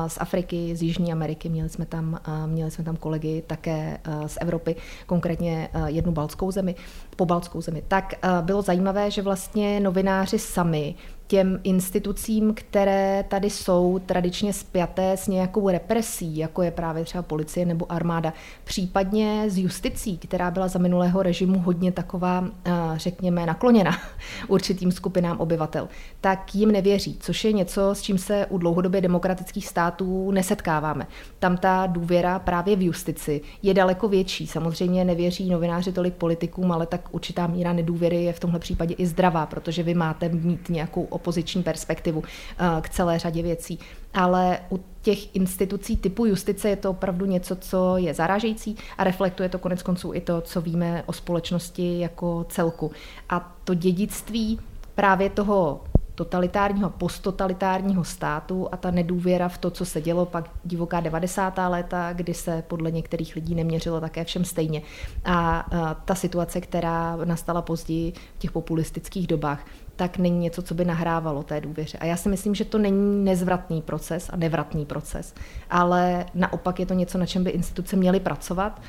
z 0.07 0.17
Afriky, 0.21 0.75
z 0.75 0.83
Jižní 0.83 1.11
Ameriky, 1.11 1.49
měli 1.49 1.69
jsme 1.69 1.85
tam, 1.85 2.19
měli 2.45 2.71
jsme 2.71 2.83
tam 2.83 2.95
kolegy 2.95 3.43
také 3.47 3.99
z 4.27 4.37
Evropy, 4.41 4.75
konkrétně 5.05 5.69
jednu 5.85 6.11
baltskou 6.11 6.51
zemi, 6.51 6.75
pobaltskou 7.15 7.61
zemi, 7.61 7.83
tak 7.87 8.13
bylo 8.41 8.61
zajímavé, 8.61 9.11
že 9.11 9.21
vlastně 9.21 9.79
novináři 9.79 10.39
sami 10.39 10.95
těm 11.27 11.59
institucím, 11.63 12.53
které 12.53 13.25
tady 13.27 13.49
jsou 13.49 13.99
tradičně 14.05 14.53
spjaté 14.53 15.17
s 15.17 15.27
nějakou 15.27 15.69
represí, 15.69 16.37
jako 16.37 16.61
je 16.61 16.71
právě 16.71 17.05
třeba 17.05 17.21
policie 17.21 17.65
nebo 17.65 17.91
armáda, 17.91 18.33
případně 18.63 19.45
s 19.47 19.57
justicí, 19.57 20.17
která 20.17 20.51
byla 20.51 20.67
za 20.67 20.79
minulého 20.79 21.23
režimu 21.23 21.59
hodně 21.59 21.91
taková, 22.09 22.45
eh, 22.65 22.71
řekněme, 22.95 23.45
nakloněna 23.45 23.97
určitým 24.47 24.91
skupinám 24.91 25.37
obyvatel, 25.37 25.87
tak 26.21 26.55
jim 26.55 26.71
nevěří, 26.71 27.17
což 27.19 27.45
je 27.45 27.53
něco, 27.53 27.95
s 27.95 28.01
čím 28.01 28.17
se 28.17 28.45
u 28.45 28.57
dlouhodobě 28.57 29.01
demokratických 29.01 29.67
států 29.67 30.31
nesetkáváme. 30.31 31.07
Tam 31.39 31.57
ta 31.57 31.87
důvěra 31.87 32.39
právě 32.39 32.75
v 32.75 32.81
justici 32.81 33.41
je 33.63 33.73
daleko 33.73 34.07
větší. 34.07 34.47
Samozřejmě 34.47 35.05
nevěří 35.05 35.49
novináři 35.49 35.91
tolik 35.91 36.13
politikům, 36.13 36.71
ale 36.71 36.85
tak 36.85 37.01
určitá 37.11 37.47
míra 37.47 37.73
nedůvěry 37.73 38.23
je 38.23 38.33
v 38.33 38.39
tomhle 38.39 38.59
případě 38.59 38.93
i 38.93 39.05
zdravá, 39.05 39.45
protože 39.45 39.83
vy 39.83 39.93
máte 39.93 40.29
mít 40.29 40.69
nějakou 40.69 41.03
opoziční 41.03 41.63
perspektivu 41.63 42.23
eh, 42.23 42.81
k 42.81 42.89
celé 42.89 43.19
řadě 43.19 43.41
věcí. 43.43 43.79
Ale 44.13 44.59
u 44.71 44.79
těch 45.01 45.35
institucí 45.35 45.97
typu 45.97 46.25
justice 46.25 46.69
je 46.69 46.75
to 46.75 46.89
opravdu 46.89 47.25
něco, 47.25 47.55
co 47.55 47.97
je 47.97 48.13
zarážející 48.13 48.75
a 48.97 49.03
reflektuje 49.03 49.49
to 49.49 49.59
konec 49.59 49.83
konců 49.83 50.13
i 50.13 50.21
to, 50.21 50.41
co 50.41 50.61
víme 50.61 51.03
o 51.05 51.13
společnosti 51.13 51.99
jako 51.99 52.45
celku. 52.49 52.91
A 53.29 53.55
to 53.63 53.73
dědictví 53.73 54.59
právě 54.95 55.29
toho 55.29 55.81
totalitárního, 56.15 56.89
posttotalitárního 56.89 58.03
státu 58.03 58.67
a 58.71 58.77
ta 58.77 58.91
nedůvěra 58.91 59.49
v 59.49 59.57
to, 59.57 59.71
co 59.71 59.85
se 59.85 60.01
dělo, 60.01 60.25
pak 60.25 60.49
divoká 60.63 60.99
90. 60.99 61.59
léta, 61.67 62.13
kdy 62.13 62.33
se 62.33 62.63
podle 62.67 62.91
některých 62.91 63.35
lidí 63.35 63.55
neměřilo 63.55 64.01
také 64.01 64.23
všem 64.23 64.45
stejně. 64.45 64.81
A 65.25 65.69
ta 66.05 66.15
situace, 66.15 66.61
která 66.61 67.15
nastala 67.15 67.61
později 67.61 68.11
v 68.11 68.39
těch 68.39 68.51
populistických 68.51 69.27
dobách, 69.27 69.65
tak 69.99 70.17
není 70.17 70.39
něco, 70.39 70.61
co 70.61 70.73
by 70.73 70.85
nahrávalo 70.85 71.43
té 71.43 71.61
důvěře. 71.61 71.97
A 71.97 72.05
já 72.05 72.17
si 72.17 72.29
myslím, 72.29 72.55
že 72.55 72.65
to 72.65 72.77
není 72.77 73.25
nezvratný 73.25 73.81
proces 73.81 74.29
a 74.33 74.35
nevratný 74.35 74.85
proces, 74.85 75.33
ale 75.69 76.25
naopak 76.33 76.79
je 76.79 76.85
to 76.85 76.93
něco, 76.93 77.17
na 77.17 77.25
čem 77.25 77.43
by 77.43 77.49
instituce 77.49 77.95
měly 77.95 78.19
pracovat, 78.19 78.81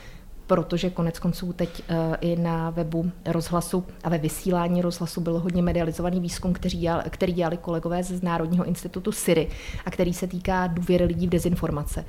protože 0.46 0.90
konec 0.90 1.18
konců 1.18 1.52
teď 1.52 1.82
eh, 1.88 2.16
i 2.20 2.36
na 2.36 2.70
webu 2.70 3.10
rozhlasu 3.26 3.84
a 4.04 4.08
ve 4.08 4.18
vysílání 4.18 4.82
rozhlasu 4.82 5.20
byl 5.20 5.38
hodně 5.38 5.62
medializovaný 5.62 6.20
výzkum, 6.20 6.52
který, 7.10 7.32
dělali, 7.32 7.56
kolegové 7.56 8.02
z 8.02 8.22
Národního 8.22 8.64
institutu 8.64 9.12
SIRI 9.12 9.48
a 9.84 9.90
který 9.90 10.14
se 10.14 10.26
týká 10.26 10.66
důvěry 10.66 11.04
lidí 11.04 11.26
v 11.26 11.30
dezinformace 11.30 12.04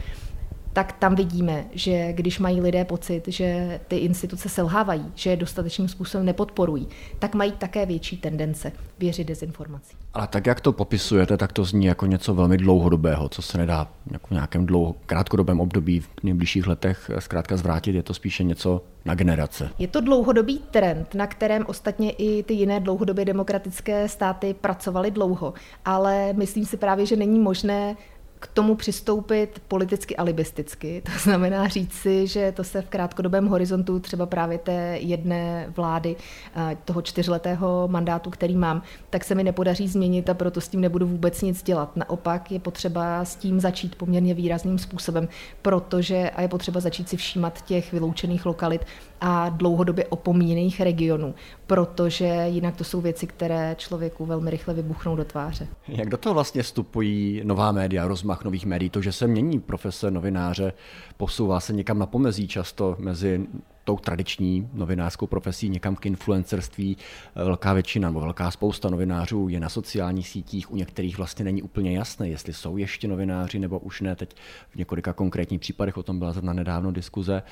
tak 0.73 0.91
tam 0.91 1.15
vidíme, 1.15 1.65
že 1.71 2.13
když 2.13 2.39
mají 2.39 2.61
lidé 2.61 2.85
pocit, 2.85 3.23
že 3.27 3.79
ty 3.87 3.97
instituce 3.97 4.49
selhávají, 4.49 5.05
že 5.15 5.29
je 5.29 5.37
dostatečným 5.37 5.87
způsobem 5.87 6.25
nepodporují, 6.25 6.87
tak 7.19 7.35
mají 7.35 7.51
také 7.51 7.85
větší 7.85 8.17
tendence 8.17 8.71
věřit 8.99 9.27
dezinformacím. 9.27 9.99
Ale 10.13 10.27
tak, 10.27 10.45
jak 10.45 10.61
to 10.61 10.73
popisujete, 10.73 11.37
tak 11.37 11.53
to 11.53 11.65
zní 11.65 11.85
jako 11.85 12.05
něco 12.05 12.33
velmi 12.33 12.57
dlouhodobého, 12.57 13.29
co 13.29 13.41
se 13.41 13.57
nedá 13.57 13.87
jako 14.11 14.27
v 14.27 14.31
nějakém 14.31 14.65
dlouho, 14.65 14.95
krátkodobém 15.05 15.59
období 15.59 15.99
v 15.99 16.09
nejbližších 16.23 16.67
letech 16.67 17.11
zkrátka 17.19 17.57
zvrátit. 17.57 17.95
Je 17.95 18.03
to 18.03 18.13
spíše 18.13 18.43
něco 18.43 18.83
na 19.05 19.15
generace. 19.15 19.69
Je 19.79 19.87
to 19.87 20.01
dlouhodobý 20.01 20.61
trend, 20.71 21.15
na 21.15 21.27
kterém 21.27 21.65
ostatně 21.67 22.11
i 22.11 22.43
ty 22.43 22.53
jiné 22.53 22.79
dlouhodobě 22.79 23.25
demokratické 23.25 24.07
státy 24.07 24.53
pracovaly 24.53 25.11
dlouho, 25.11 25.53
ale 25.85 26.33
myslím 26.33 26.65
si 26.65 26.77
právě, 26.77 27.05
že 27.05 27.15
není 27.15 27.39
možné 27.39 27.95
k 28.41 28.47
tomu 28.47 28.75
přistoupit 28.75 29.61
politicky 29.67 30.17
alibisticky. 30.17 31.01
To 31.11 31.19
znamená 31.19 31.67
říct 31.67 31.93
si, 31.93 32.27
že 32.27 32.51
to 32.51 32.63
se 32.63 32.81
v 32.81 32.89
krátkodobém 32.89 33.47
horizontu 33.47 33.99
třeba 33.99 34.25
právě 34.25 34.57
té 34.57 34.97
jedné 35.01 35.65
vlády, 35.75 36.15
eh, 36.55 36.77
toho 36.85 37.01
čtyřletého 37.01 37.87
mandátu, 37.87 38.29
který 38.29 38.55
mám, 38.55 38.81
tak 39.09 39.23
se 39.23 39.35
mi 39.35 39.43
nepodaří 39.43 39.87
změnit 39.87 40.29
a 40.29 40.33
proto 40.33 40.61
s 40.61 40.67
tím 40.67 40.81
nebudu 40.81 41.07
vůbec 41.07 41.41
nic 41.41 41.63
dělat. 41.63 41.97
Naopak 41.97 42.51
je 42.51 42.59
potřeba 42.59 43.25
s 43.25 43.35
tím 43.35 43.59
začít 43.59 43.95
poměrně 43.95 44.33
výrazným 44.33 44.79
způsobem, 44.79 45.27
protože 45.61 46.29
a 46.29 46.41
je 46.41 46.47
potřeba 46.47 46.79
začít 46.79 47.09
si 47.09 47.17
všímat 47.17 47.61
těch 47.61 47.91
vyloučených 47.91 48.45
lokalit 48.45 48.85
a 49.21 49.49
dlouhodobě 49.49 50.05
opomíjených 50.05 50.81
regionů, 50.81 51.35
protože 51.67 52.43
jinak 52.47 52.75
to 52.75 52.83
jsou 52.83 53.01
věci, 53.01 53.27
které 53.27 53.75
člověku 53.77 54.25
velmi 54.25 54.49
rychle 54.49 54.73
vybuchnou 54.73 55.15
do 55.15 55.25
tváře. 55.25 55.67
Jak 55.87 56.09
do 56.09 56.17
toho 56.17 56.33
vlastně 56.33 56.63
vstupují 56.63 57.41
nová 57.43 57.71
média, 57.71 58.07
rozmach 58.31 58.43
nových 58.43 58.65
médií, 58.65 58.89
to, 58.89 59.01
že 59.01 59.11
se 59.11 59.27
mění 59.27 59.59
profese 59.59 60.11
novináře, 60.11 60.73
posouvá 61.17 61.59
se 61.59 61.73
někam 61.73 61.99
na 61.99 62.05
pomezí 62.05 62.47
často 62.47 62.95
mezi 62.99 63.47
tou 63.83 63.97
tradiční 63.97 64.69
novinářskou 64.73 65.27
profesí 65.27 65.69
někam 65.69 65.95
k 65.95 66.05
influencerství. 66.05 66.97
Velká 67.35 67.73
většina 67.73 68.09
nebo 68.09 68.19
velká 68.19 68.51
spousta 68.51 68.89
novinářů 68.89 69.49
je 69.49 69.59
na 69.59 69.69
sociálních 69.69 70.27
sítích, 70.27 70.71
u 70.71 70.75
některých 70.75 71.17
vlastně 71.17 71.45
není 71.45 71.61
úplně 71.61 71.97
jasné, 71.97 72.29
jestli 72.29 72.53
jsou 72.53 72.77
ještě 72.77 73.07
novináři 73.07 73.59
nebo 73.59 73.79
už 73.79 74.01
ne. 74.01 74.15
Teď 74.15 74.35
v 74.69 74.75
několika 74.75 75.13
konkrétních 75.13 75.59
případech 75.59 75.97
o 75.97 76.03
tom 76.03 76.19
byla 76.19 76.31
zrovna 76.31 76.53
nedávno 76.53 76.91
diskuze. 76.91 77.43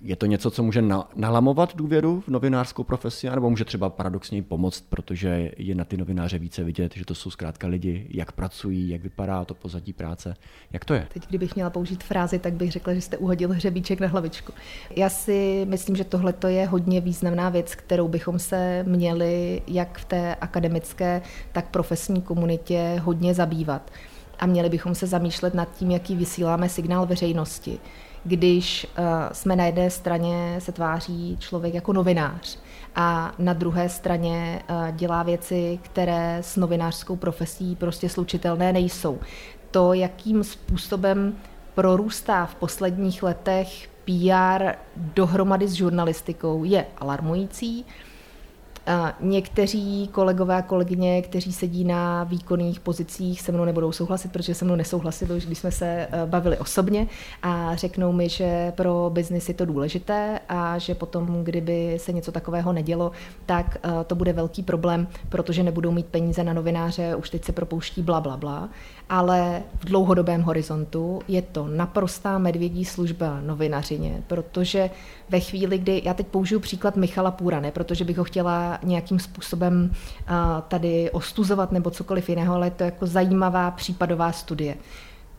Je 0.00 0.16
to 0.16 0.26
něco, 0.26 0.50
co 0.50 0.62
může 0.62 0.82
nalamovat 1.16 1.76
důvěru 1.76 2.20
v 2.20 2.28
novinářskou 2.28 2.84
profesi, 2.84 3.30
nebo 3.30 3.50
může 3.50 3.64
třeba 3.64 3.90
paradoxně 3.90 4.42
pomoct, 4.42 4.84
protože 4.88 5.50
je 5.56 5.74
na 5.74 5.84
ty 5.84 5.96
novináře 5.96 6.38
více 6.38 6.64
vidět, 6.64 6.94
že 6.96 7.04
to 7.04 7.14
jsou 7.14 7.30
zkrátka 7.30 7.66
lidi, 7.66 8.06
jak 8.10 8.32
pracují, 8.32 8.88
jak 8.88 9.02
vypadá 9.02 9.44
to 9.44 9.54
pozadí 9.54 9.92
práce. 9.92 10.34
Jak 10.72 10.84
to 10.84 10.94
je? 10.94 11.06
Teď, 11.12 11.28
kdybych 11.28 11.54
měla 11.54 11.70
použít 11.70 12.04
frázi, 12.04 12.38
tak 12.38 12.52
bych 12.52 12.72
řekla, 12.72 12.94
že 12.94 13.00
jste 13.00 13.16
uhodil 13.16 13.52
hřebíček 13.52 14.00
na 14.00 14.06
hlavičku. 14.06 14.52
Já 14.96 15.08
si 15.08 15.66
myslím, 15.68 15.96
že 15.96 16.04
tohle 16.04 16.34
je 16.48 16.66
hodně 16.66 17.00
významná 17.00 17.48
věc, 17.48 17.74
kterou 17.74 18.08
bychom 18.08 18.38
se 18.38 18.84
měli 18.88 19.62
jak 19.66 19.98
v 19.98 20.04
té 20.04 20.34
akademické, 20.34 21.22
tak 21.52 21.68
profesní 21.68 22.22
komunitě 22.22 23.00
hodně 23.02 23.34
zabývat. 23.34 23.90
A 24.38 24.46
měli 24.46 24.68
bychom 24.68 24.94
se 24.94 25.06
zamýšlet 25.06 25.54
nad 25.54 25.76
tím, 25.76 25.90
jaký 25.90 26.16
vysíláme 26.16 26.68
signál 26.68 27.06
veřejnosti 27.06 27.78
když 28.24 28.86
uh, 28.98 29.04
jsme 29.32 29.56
na 29.56 29.66
jedné 29.66 29.90
straně 29.90 30.56
se 30.58 30.72
tváří 30.72 31.36
člověk 31.40 31.74
jako 31.74 31.92
novinář 31.92 32.58
a 32.94 33.32
na 33.38 33.52
druhé 33.52 33.88
straně 33.88 34.62
uh, 34.70 34.96
dělá 34.96 35.22
věci, 35.22 35.78
které 35.82 36.38
s 36.40 36.56
novinářskou 36.56 37.16
profesí 37.16 37.76
prostě 37.76 38.08
slučitelné 38.08 38.72
nejsou. 38.72 39.18
To, 39.70 39.92
jakým 39.92 40.44
způsobem 40.44 41.36
prorůstá 41.74 42.46
v 42.46 42.54
posledních 42.54 43.22
letech 43.22 43.88
PR 44.04 44.64
dohromady 44.96 45.68
s 45.68 45.72
žurnalistikou, 45.72 46.64
je 46.64 46.86
alarmující. 46.98 47.84
Někteří 49.20 50.08
kolegové 50.12 50.56
a 50.56 50.62
kolegyně, 50.62 51.22
kteří 51.22 51.52
sedí 51.52 51.84
na 51.84 52.24
výkonných 52.24 52.80
pozicích, 52.80 53.40
se 53.40 53.52
mnou 53.52 53.64
nebudou 53.64 53.92
souhlasit, 53.92 54.32
protože 54.32 54.54
se 54.54 54.64
mnou 54.64 54.76
nesouhlasili, 54.76 55.40
když 55.46 55.58
jsme 55.58 55.70
se 55.70 55.86
eh, 55.86 56.08
bavili 56.26 56.58
osobně 56.58 57.06
a 57.42 57.76
řeknou 57.76 58.12
mi, 58.12 58.28
že 58.28 58.72
pro 58.76 59.10
biznis 59.12 59.48
je 59.48 59.54
to 59.54 59.64
důležité 59.64 60.40
a 60.48 60.78
že 60.78 60.94
potom, 60.94 61.44
kdyby 61.44 61.96
se 62.00 62.12
něco 62.12 62.32
takového 62.32 62.72
nedělo, 62.72 63.12
tak 63.46 63.76
eh, 63.82 64.04
to 64.06 64.14
bude 64.14 64.32
velký 64.32 64.62
problém, 64.62 65.08
protože 65.28 65.62
nebudou 65.62 65.90
mít 65.90 66.06
peníze 66.06 66.44
na 66.44 66.52
novináře, 66.52 67.14
už 67.14 67.30
teď 67.30 67.44
se 67.44 67.52
propouští 67.52 68.02
bla, 68.02 68.20
bla, 68.20 68.36
bla. 68.36 68.68
Ale 69.12 69.62
v 69.80 69.84
dlouhodobém 69.84 70.42
horizontu 70.42 71.20
je 71.28 71.42
to 71.42 71.68
naprostá 71.68 72.38
medvědí 72.38 72.84
služba 72.84 73.40
novinařině, 73.40 74.22
protože 74.26 74.90
ve 75.28 75.40
chvíli, 75.40 75.78
kdy, 75.78 76.02
já 76.04 76.14
teď 76.14 76.26
použiju 76.26 76.60
příklad 76.60 76.96
Michala 76.96 77.30
Půra, 77.30 77.60
ne 77.60 77.70
protože 77.70 78.04
bych 78.04 78.18
ho 78.18 78.24
chtěla 78.24 78.78
nějakým 78.82 79.18
způsobem 79.18 79.92
tady 80.68 81.10
ostuzovat 81.10 81.72
nebo 81.72 81.90
cokoliv 81.90 82.28
jiného, 82.28 82.54
ale 82.54 82.66
je 82.66 82.70
to 82.70 82.84
jako 82.84 83.06
zajímavá 83.06 83.70
případová 83.70 84.32
studie. 84.32 84.76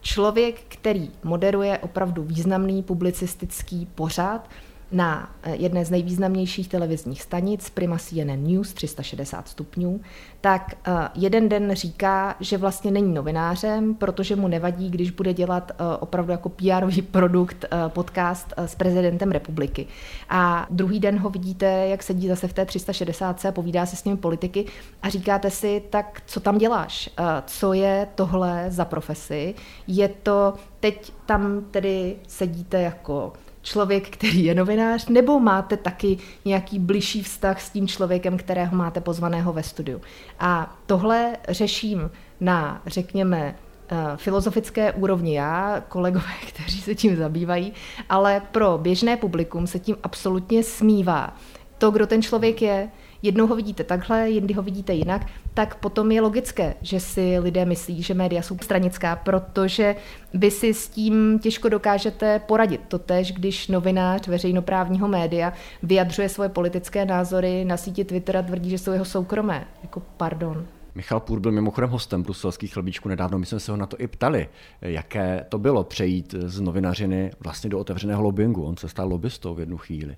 Člověk, 0.02 0.62
který 0.68 1.10
moderuje 1.24 1.78
opravdu 1.78 2.24
významný 2.24 2.84
publicistický 2.84 3.88
pořád, 3.96 4.50
na 4.92 5.30
eh, 5.44 5.56
jedné 5.56 5.86
z 5.86 5.92
nejvýznamnějších 5.92 6.68
televizních 6.68 7.22
stanic, 7.22 7.70
Prima 7.70 7.98
CNN 7.98 8.44
News 8.44 8.74
360 8.74 9.48
stupňů, 9.48 10.02
tak 10.42 10.76
eh, 10.88 10.92
jeden 11.16 11.50
den 11.50 11.72
říká, 11.76 12.36
že 12.40 12.58
vlastně 12.58 12.92
není 12.92 13.14
novinářem, 13.14 13.96
protože 13.96 14.36
mu 14.36 14.48
nevadí, 14.48 14.90
když 14.90 15.12
bude 15.12 15.34
dělat 15.34 15.72
eh, 15.72 15.98
opravdu 16.00 16.32
jako 16.32 16.50
pr 16.50 17.02
produkt 17.12 17.66
podcast 17.88 18.54
s 18.58 18.76
prezidentem 18.76 19.32
republiky. 19.32 19.88
A 20.30 20.68
druhý 20.70 21.00
den 21.00 21.20
ho 21.20 21.30
vidíte, 21.30 21.66
jak 21.66 22.04
sedí 22.04 22.28
zase 22.28 22.48
v 22.48 22.54
té 22.54 22.66
360 22.66 23.46
a 23.46 23.52
povídá 23.52 23.86
se 23.86 23.96
s 23.96 24.02
těmi 24.02 24.18
politiky 24.18 24.66
a 25.02 25.10
říkáte 25.10 25.50
si, 25.50 25.84
tak 25.90 26.22
co 26.26 26.40
tam 26.40 26.58
děláš? 26.58 27.10
Co 27.46 27.74
je 27.74 28.08
tohle 28.16 28.66
za 28.68 28.86
profesi? 28.86 29.56
Je 29.88 30.08
to, 30.08 30.54
teď 30.80 31.14
tam 31.26 31.66
tedy 31.72 32.16
sedíte 32.28 32.82
jako 32.82 33.34
člověk, 33.62 34.10
který 34.10 34.44
je 34.44 34.56
novinář, 34.56 35.08
nebo 35.08 35.40
máte 35.40 35.78
taky 35.78 36.18
nějaký 36.46 36.80
bližší 36.80 37.24
vztah 37.24 37.62
s 37.62 37.70
tím 37.70 37.88
člověkem, 37.88 38.38
kterého 38.38 38.76
máte 38.76 39.02
pozvaného 39.02 39.54
ve 39.54 39.64
studiu. 39.64 40.02
A 40.40 40.76
tohle 40.86 41.38
řeším 41.50 42.12
na, 42.40 42.82
řekněme, 42.86 43.56
eh, 43.90 43.96
filozofické 44.16 44.92
úrovni 44.92 45.36
já, 45.36 45.84
kolegové, 45.90 46.34
kteří 46.48 46.82
se 46.82 46.96
tím 46.96 47.16
zabývají, 47.16 47.74
ale 48.10 48.42
pro 48.52 48.78
běžné 48.78 49.18
publikum 49.18 49.68
se 49.68 49.80
tím 49.80 49.96
absolutně 50.04 50.64
smívá 50.64 51.34
to, 51.82 51.92
kdo 51.92 52.08
ten 52.08 52.22
člověk 52.22 52.62
je, 52.62 52.90
jednou 53.22 53.48
ho 53.48 53.56
vidíte 53.56 53.84
takhle, 53.84 54.30
jindy 54.30 54.54
ho 54.54 54.64
vidíte 54.64 54.94
jinak, 54.94 55.26
tak 55.54 55.76
potom 55.76 56.12
je 56.12 56.22
logické, 56.22 56.74
že 56.82 57.00
si 57.00 57.40
lidé 57.40 57.66
myslí, 57.66 58.04
že 58.04 58.14
média 58.14 58.42
jsou 58.42 58.58
stranická, 58.62 59.16
protože 59.16 59.96
vy 60.34 60.52
si 60.52 60.74
s 60.74 60.88
tím 60.88 61.40
těžko 61.40 61.70
dokážete 61.70 62.40
poradit. 62.40 62.82
Totež, 62.88 63.32
když 63.32 63.68
novinář 63.68 64.28
veřejnoprávního 64.28 65.08
média 65.08 65.54
vyjadřuje 65.84 66.30
svoje 66.30 66.50
politické 66.50 67.06
názory 67.06 67.66
na 67.66 67.78
síti 67.78 68.04
Twitter 68.04 68.38
a 68.38 68.42
tvrdí, 68.42 68.70
že 68.70 68.78
jsou 68.78 68.92
jeho 68.92 69.06
soukromé. 69.06 69.68
Jako 69.84 70.02
pardon. 70.18 70.66
Michal 70.96 71.20
Půr 71.20 71.40
byl 71.40 71.52
mimochodem 71.52 71.90
hostem 71.90 72.24
bruselských 72.24 72.74
chlebíčků 72.74 73.10
nedávno, 73.10 73.40
my 73.40 73.46
jsme 73.46 73.60
se 73.60 73.72
ho 73.72 73.78
na 73.78 73.86
to 73.86 73.98
i 74.00 74.08
ptali, 74.08 74.50
jaké 74.82 75.46
to 75.50 75.60
bylo 75.60 75.84
přejít 75.84 76.36
z 76.38 76.60
novinařiny 76.60 77.32
vlastně 77.40 77.70
do 77.70 77.80
otevřeného 77.80 78.24
lobbingu. 78.24 78.64
On 78.64 78.78
se 78.78 78.90
stal 78.90 79.10
lobbystou 79.10 79.56
v 79.56 79.60
jednu 79.60 79.78
chvíli. 79.78 80.16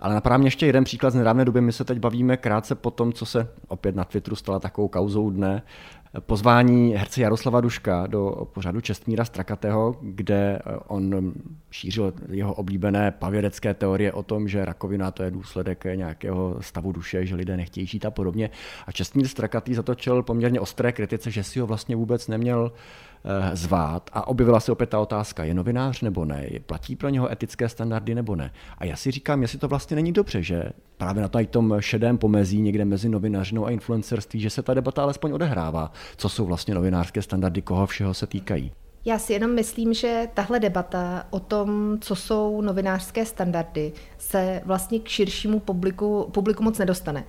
Ale 0.00 0.14
napadá 0.14 0.36
mě 0.36 0.46
ještě 0.46 0.66
jeden 0.66 0.84
příklad 0.84 1.10
z 1.10 1.14
nedávné 1.14 1.44
doby. 1.44 1.60
My 1.60 1.72
se 1.72 1.84
teď 1.84 1.98
bavíme 1.98 2.36
krátce 2.36 2.74
po 2.74 2.90
tom, 2.90 3.12
co 3.12 3.26
se 3.26 3.48
opět 3.68 3.96
na 3.96 4.04
Twitteru 4.04 4.36
stala 4.36 4.58
takovou 4.58 4.88
kauzou 4.88 5.30
dne, 5.30 5.62
pozvání 6.20 6.94
herce 6.94 7.20
Jaroslava 7.20 7.60
Duška 7.60 8.06
do 8.06 8.46
pořadu 8.52 8.80
Čestmíra 8.80 9.24
Strakatého, 9.24 9.96
kde 10.02 10.58
on 10.86 11.32
šířil 11.70 12.12
jeho 12.30 12.54
oblíbené 12.54 13.10
pavěrecké 13.10 13.74
teorie 13.74 14.12
o 14.12 14.22
tom, 14.22 14.48
že 14.48 14.64
rakovina 14.64 15.10
to 15.10 15.22
je 15.22 15.30
důsledek 15.30 15.84
nějakého 15.94 16.56
stavu 16.60 16.92
duše, 16.92 17.26
že 17.26 17.34
lidé 17.34 17.56
nechtějí 17.56 17.86
žít 17.86 18.06
a 18.06 18.10
podobně. 18.10 18.50
A 18.86 18.92
Čestmír 18.92 19.28
Strakatý 19.28 19.74
zatočil 19.74 20.22
poměrně 20.22 20.60
ostré 20.60 20.92
kritice, 20.92 21.30
že 21.30 21.44
si 21.44 21.60
ho 21.60 21.66
vlastně 21.66 21.96
vůbec 21.96 22.28
neměl 22.28 22.72
Eh, 23.15 23.15
zvát 23.52 24.10
a 24.12 24.26
objevila 24.26 24.60
se 24.60 24.72
opět 24.72 24.90
ta 24.90 24.98
otázka, 24.98 25.44
je 25.44 25.54
novinář 25.54 26.00
nebo 26.00 26.24
ne, 26.24 26.46
platí 26.66 26.96
pro 26.96 27.08
něho 27.08 27.32
etické 27.32 27.68
standardy 27.68 28.14
nebo 28.14 28.36
ne. 28.36 28.50
A 28.78 28.84
já 28.84 28.96
si 28.96 29.10
říkám, 29.10 29.42
jestli 29.42 29.58
to 29.58 29.68
vlastně 29.68 29.94
není 29.94 30.12
dobře, 30.12 30.42
že 30.42 30.62
právě 30.96 31.22
na 31.22 31.28
tom 31.50 31.74
šedém 31.80 32.18
pomezí 32.18 32.60
někde 32.60 32.84
mezi 32.84 33.08
novinařinou 33.08 33.66
a 33.66 33.70
influencerství, 33.70 34.40
že 34.40 34.50
se 34.50 34.62
ta 34.62 34.74
debata 34.74 35.02
alespoň 35.02 35.32
odehrává, 35.32 35.92
co 36.16 36.28
jsou 36.28 36.46
vlastně 36.46 36.74
novinářské 36.74 37.22
standardy, 37.22 37.62
koho 37.62 37.86
všeho 37.86 38.14
se 38.14 38.26
týkají. 38.26 38.72
Já 39.04 39.18
si 39.18 39.32
jenom 39.32 39.54
myslím, 39.54 39.94
že 39.94 40.28
tahle 40.34 40.60
debata 40.60 41.26
o 41.30 41.40
tom, 41.40 41.98
co 42.00 42.16
jsou 42.16 42.60
novinářské 42.60 43.26
standardy, 43.26 43.92
se 44.18 44.62
vlastně 44.64 44.98
k 44.98 45.08
širšímu 45.08 45.60
publiku, 45.60 46.30
publiku 46.32 46.62
moc 46.62 46.78
nedostane. 46.78 47.24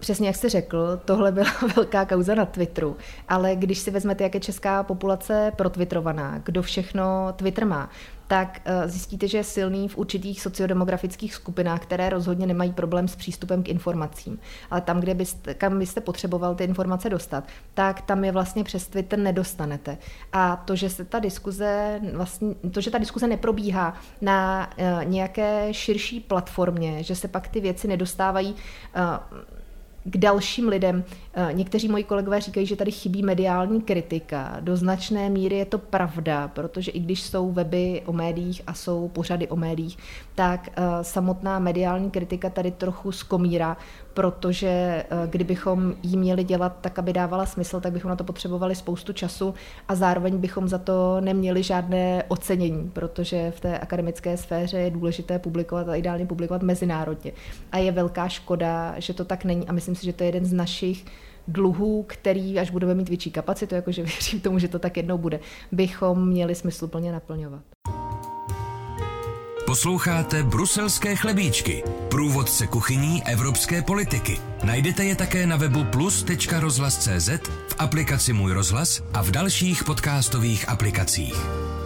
Přesně 0.00 0.26
jak 0.26 0.36
jste 0.36 0.48
řekl, 0.48 1.00
tohle 1.04 1.32
byla 1.32 1.50
velká 1.76 2.04
kauza 2.04 2.34
na 2.34 2.44
Twitteru, 2.44 2.96
ale 3.28 3.56
když 3.56 3.78
si 3.78 3.90
vezmete, 3.90 4.24
jak 4.24 4.34
je 4.34 4.40
česká 4.40 4.82
populace 4.82 5.52
protwitrovaná, 5.56 6.38
kdo 6.44 6.62
všechno 6.62 7.32
Twitter 7.36 7.66
má, 7.66 7.90
tak 8.30 8.60
eh, 8.64 8.88
zjistíte, 8.88 9.28
že 9.28 9.38
je 9.38 9.44
silný 9.44 9.88
v 9.88 9.98
určitých 9.98 10.42
sociodemografických 10.42 11.34
skupinách, 11.34 11.80
které 11.80 12.08
rozhodně 12.08 12.46
nemají 12.46 12.72
problém 12.72 13.08
s 13.08 13.16
přístupem 13.16 13.62
k 13.62 13.68
informacím. 13.68 14.38
Ale 14.70 14.80
tam, 14.80 15.00
kde 15.00 15.14
byste, 15.14 15.54
kam 15.54 15.78
byste 15.78 16.00
potřeboval 16.00 16.54
ty 16.54 16.64
informace 16.64 17.10
dostat, 17.10 17.44
tak 17.74 18.00
tam 18.00 18.24
je 18.24 18.32
vlastně 18.32 18.64
přes 18.64 18.86
Twitter 18.86 19.18
nedostanete. 19.18 19.98
A 20.32 20.56
to, 20.56 20.76
že 20.76 20.90
se 20.90 21.04
ta 21.04 21.18
diskuze, 21.18 22.00
vlastně, 22.12 22.54
to, 22.70 22.80
že 22.80 22.90
ta 22.90 22.98
diskuze 22.98 23.26
neprobíhá 23.26 23.94
na 24.20 24.70
uh, 24.78 25.04
nějaké 25.04 25.74
širší 25.74 26.20
platformě, 26.20 27.02
že 27.02 27.16
se 27.16 27.28
pak 27.28 27.48
ty 27.48 27.60
věci 27.60 27.88
nedostávají 27.88 28.54
uh, 28.54 29.59
k 30.04 30.16
dalším 30.16 30.68
lidem. 30.68 31.04
Eh, 31.34 31.52
někteří 31.52 31.88
moji 31.88 32.04
kolegové 32.04 32.40
říkají, 32.40 32.66
že 32.66 32.76
tady 32.76 32.90
chybí 32.90 33.22
mediální 33.22 33.80
kritika. 33.80 34.56
Do 34.60 34.76
značné 34.76 35.30
míry 35.30 35.56
je 35.56 35.64
to 35.64 35.78
pravda, 35.78 36.48
protože 36.48 36.90
i 36.90 37.00
když 37.00 37.22
jsou 37.22 37.52
weby 37.52 38.02
o 38.06 38.12
médiích 38.12 38.62
a 38.66 38.74
jsou 38.74 39.08
pořady 39.08 39.48
o 39.48 39.56
médiích, 39.56 39.98
tak 40.34 40.68
eh, 40.68 40.82
samotná 41.02 41.58
mediální 41.58 42.10
kritika 42.10 42.50
tady 42.50 42.70
trochu 42.70 43.12
skomírá, 43.12 43.76
protože 44.14 44.68
eh, 44.68 45.06
kdybychom 45.30 45.94
ji 46.02 46.16
měli 46.16 46.44
dělat 46.44 46.76
tak, 46.80 46.98
aby 46.98 47.12
dávala 47.12 47.46
smysl, 47.46 47.80
tak 47.80 47.92
bychom 47.92 48.08
na 48.08 48.16
to 48.16 48.24
potřebovali 48.24 48.74
spoustu 48.74 49.12
času 49.12 49.54
a 49.88 49.94
zároveň 49.94 50.38
bychom 50.38 50.68
za 50.68 50.78
to 50.78 51.20
neměli 51.20 51.62
žádné 51.62 52.24
ocenění, 52.28 52.90
protože 52.90 53.50
v 53.50 53.60
té 53.60 53.78
akademické 53.78 54.36
sféře 54.36 54.78
je 54.78 54.90
důležité 54.90 55.38
publikovat 55.38 55.88
a 55.88 55.94
ideálně 55.94 56.26
publikovat 56.26 56.62
mezinárodně. 56.62 57.32
A 57.72 57.78
je 57.78 57.92
velká 57.92 58.28
škoda, 58.28 58.94
že 58.98 59.14
to 59.14 59.24
tak 59.24 59.44
není 59.44 59.68
a 59.68 59.72
myslím 59.72 59.94
si, 59.94 60.06
že 60.06 60.12
to 60.12 60.22
je 60.22 60.28
jeden 60.28 60.44
z 60.44 60.52
našich 60.52 61.04
dluhů, 61.52 62.04
který, 62.08 62.58
až 62.58 62.70
budeme 62.70 62.94
mít 62.94 63.08
větší 63.08 63.30
kapacitu, 63.30 63.74
jakože 63.74 64.02
věřím 64.20 64.40
tomu, 64.40 64.58
že 64.58 64.68
to 64.68 64.78
tak 64.78 64.96
jednou 64.96 65.18
bude, 65.18 65.40
bychom 65.72 66.28
měli 66.28 66.54
smysluplně 66.54 67.12
naplňovat. 67.12 67.62
Posloucháte 69.66 70.42
Bruselské 70.42 71.16
chlebíčky, 71.16 71.82
průvodce 72.08 72.66
kuchyní 72.66 73.22
evropské 73.26 73.82
politiky. 73.82 74.38
Najdete 74.64 75.04
je 75.04 75.16
také 75.16 75.46
na 75.46 75.56
webu 75.56 75.84
plus.rozhlas.cz, 75.84 77.28
v 77.68 77.74
aplikaci 77.78 78.32
Můj 78.32 78.52
rozhlas 78.52 79.02
a 79.14 79.22
v 79.22 79.30
dalších 79.30 79.84
podcastových 79.84 80.68
aplikacích. 80.68 81.79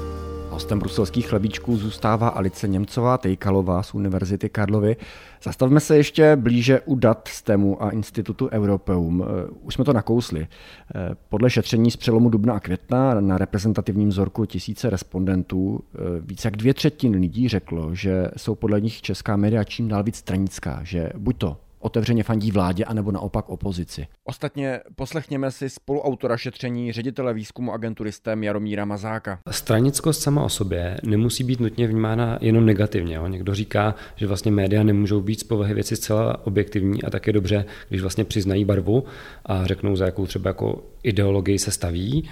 Hostem 0.54 0.78
bruselských 0.78 1.28
chlebíčků 1.28 1.76
zůstává 1.76 2.28
Alice 2.28 2.68
Němcová 2.68 3.18
Tejkalová 3.18 3.82
z 3.82 3.94
Univerzity 3.94 4.48
Karlovy. 4.48 4.96
Zastavme 5.42 5.80
se 5.80 5.96
ještě 5.96 6.36
blíže 6.36 6.80
u 6.80 6.94
dat 6.94 7.28
STEMu 7.28 7.82
a 7.82 7.90
Institutu 7.90 8.48
Europeum. 8.52 9.24
Eh, 9.24 9.50
už 9.62 9.74
jsme 9.74 9.84
to 9.84 9.92
nakousli. 9.92 10.46
Eh, 10.94 11.14
podle 11.28 11.50
šetření 11.50 11.90
z 11.90 11.96
přelomu 11.96 12.28
dubna 12.28 12.54
a 12.54 12.60
května 12.60 13.20
na 13.20 13.38
reprezentativním 13.38 14.08
vzorku 14.08 14.44
tisíce 14.44 14.90
respondentů 14.90 15.80
eh, 15.94 15.98
více 16.20 16.48
jak 16.48 16.56
dvě 16.56 16.74
třetiny 16.74 17.16
lidí 17.16 17.48
řeklo, 17.48 17.94
že 17.94 18.30
jsou 18.36 18.54
podle 18.54 18.80
nich 18.80 19.02
česká 19.02 19.36
média 19.36 19.64
čím 19.64 19.88
dál 19.88 20.02
víc 20.02 20.16
stranická, 20.16 20.80
že 20.82 21.10
buď 21.18 21.36
to 21.38 21.56
otevřeně 21.84 22.22
fandí 22.22 22.50
vládě, 22.50 22.84
anebo 22.84 23.12
naopak 23.12 23.48
opozici. 23.48 24.06
Ostatně 24.24 24.80
poslechněme 24.96 25.50
si 25.50 25.70
spoluautora 25.70 26.36
šetření 26.36 26.92
ředitele 26.92 27.34
výzkumu 27.34 27.72
agentury 27.72 28.12
STEM 28.12 28.44
Jaromíra 28.44 28.84
Mazáka. 28.84 29.38
Stranickost 29.50 30.22
sama 30.22 30.42
o 30.42 30.48
sobě 30.48 30.96
nemusí 31.02 31.44
být 31.44 31.60
nutně 31.60 31.86
vnímána 31.86 32.38
jenom 32.40 32.66
negativně. 32.66 33.14
Jo. 33.14 33.26
Někdo 33.26 33.54
říká, 33.54 33.94
že 34.16 34.26
vlastně 34.26 34.52
média 34.52 34.82
nemůžou 34.82 35.20
být 35.20 35.40
z 35.40 35.44
povahy 35.44 35.74
věci 35.74 35.96
zcela 35.96 36.46
objektivní 36.46 37.02
a 37.02 37.10
tak 37.10 37.26
je 37.26 37.32
dobře, 37.32 37.64
když 37.88 38.00
vlastně 38.00 38.24
přiznají 38.24 38.64
barvu 38.64 39.04
a 39.46 39.66
řeknou, 39.66 39.96
za 39.96 40.06
jakou 40.06 40.26
třeba 40.26 40.50
jako 40.50 40.82
ideologii 41.02 41.58
se 41.58 41.70
staví. 41.70 42.28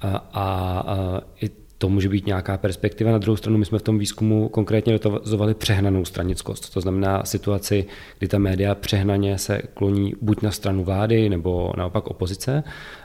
A, 0.00 0.16
a, 0.16 0.44
a 0.86 1.20
i 1.40 1.50
to 1.80 1.88
může 1.88 2.08
být 2.08 2.26
nějaká 2.26 2.58
perspektiva. 2.58 3.12
Na 3.12 3.18
druhou 3.18 3.36
stranu 3.36 3.58
my 3.58 3.64
jsme 3.64 3.78
v 3.78 3.82
tom 3.82 3.98
výzkumu 3.98 4.48
konkrétně 4.48 4.92
dotazovali 4.92 5.54
přehnanou 5.54 6.04
stranickost. 6.04 6.72
To 6.74 6.80
znamená 6.80 7.24
situaci, 7.24 7.84
kdy 8.18 8.28
ta 8.28 8.38
média 8.38 8.74
přehnaně 8.74 9.38
se 9.38 9.62
kloní 9.74 10.14
buď 10.20 10.42
na 10.42 10.50
stranu 10.50 10.84
vlády 10.84 11.28
nebo 11.28 11.72
naopak 11.76 12.06
opozice 12.06 12.62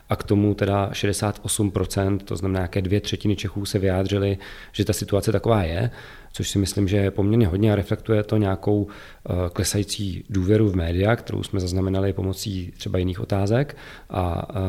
a 0.09 0.15
k 0.15 0.23
tomu 0.23 0.53
teda 0.53 0.89
68%, 0.89 2.17
to 2.17 2.35
znamená 2.35 2.59
nějaké 2.59 2.81
dvě 2.81 3.01
třetiny 3.01 3.35
Čechů 3.35 3.65
se 3.65 3.79
vyjádřili, 3.79 4.37
že 4.71 4.85
ta 4.85 4.93
situace 4.93 5.31
taková 5.31 5.63
je, 5.63 5.91
což 6.31 6.49
si 6.49 6.59
myslím, 6.59 6.87
že 6.87 6.97
je 6.97 7.11
poměrně 7.11 7.47
hodně 7.47 7.73
a 7.73 7.75
reflektuje 7.75 8.23
to 8.23 8.37
nějakou 8.37 8.87
eh, 8.87 9.33
klesající 9.53 10.25
důvěru 10.29 10.69
v 10.69 10.75
média, 10.75 11.15
kterou 11.15 11.43
jsme 11.43 11.59
zaznamenali 11.59 12.13
pomocí 12.13 12.73
třeba 12.77 12.99
jiných 12.99 13.19
otázek 13.19 13.77
a 14.09 14.47
eh, 14.49 14.59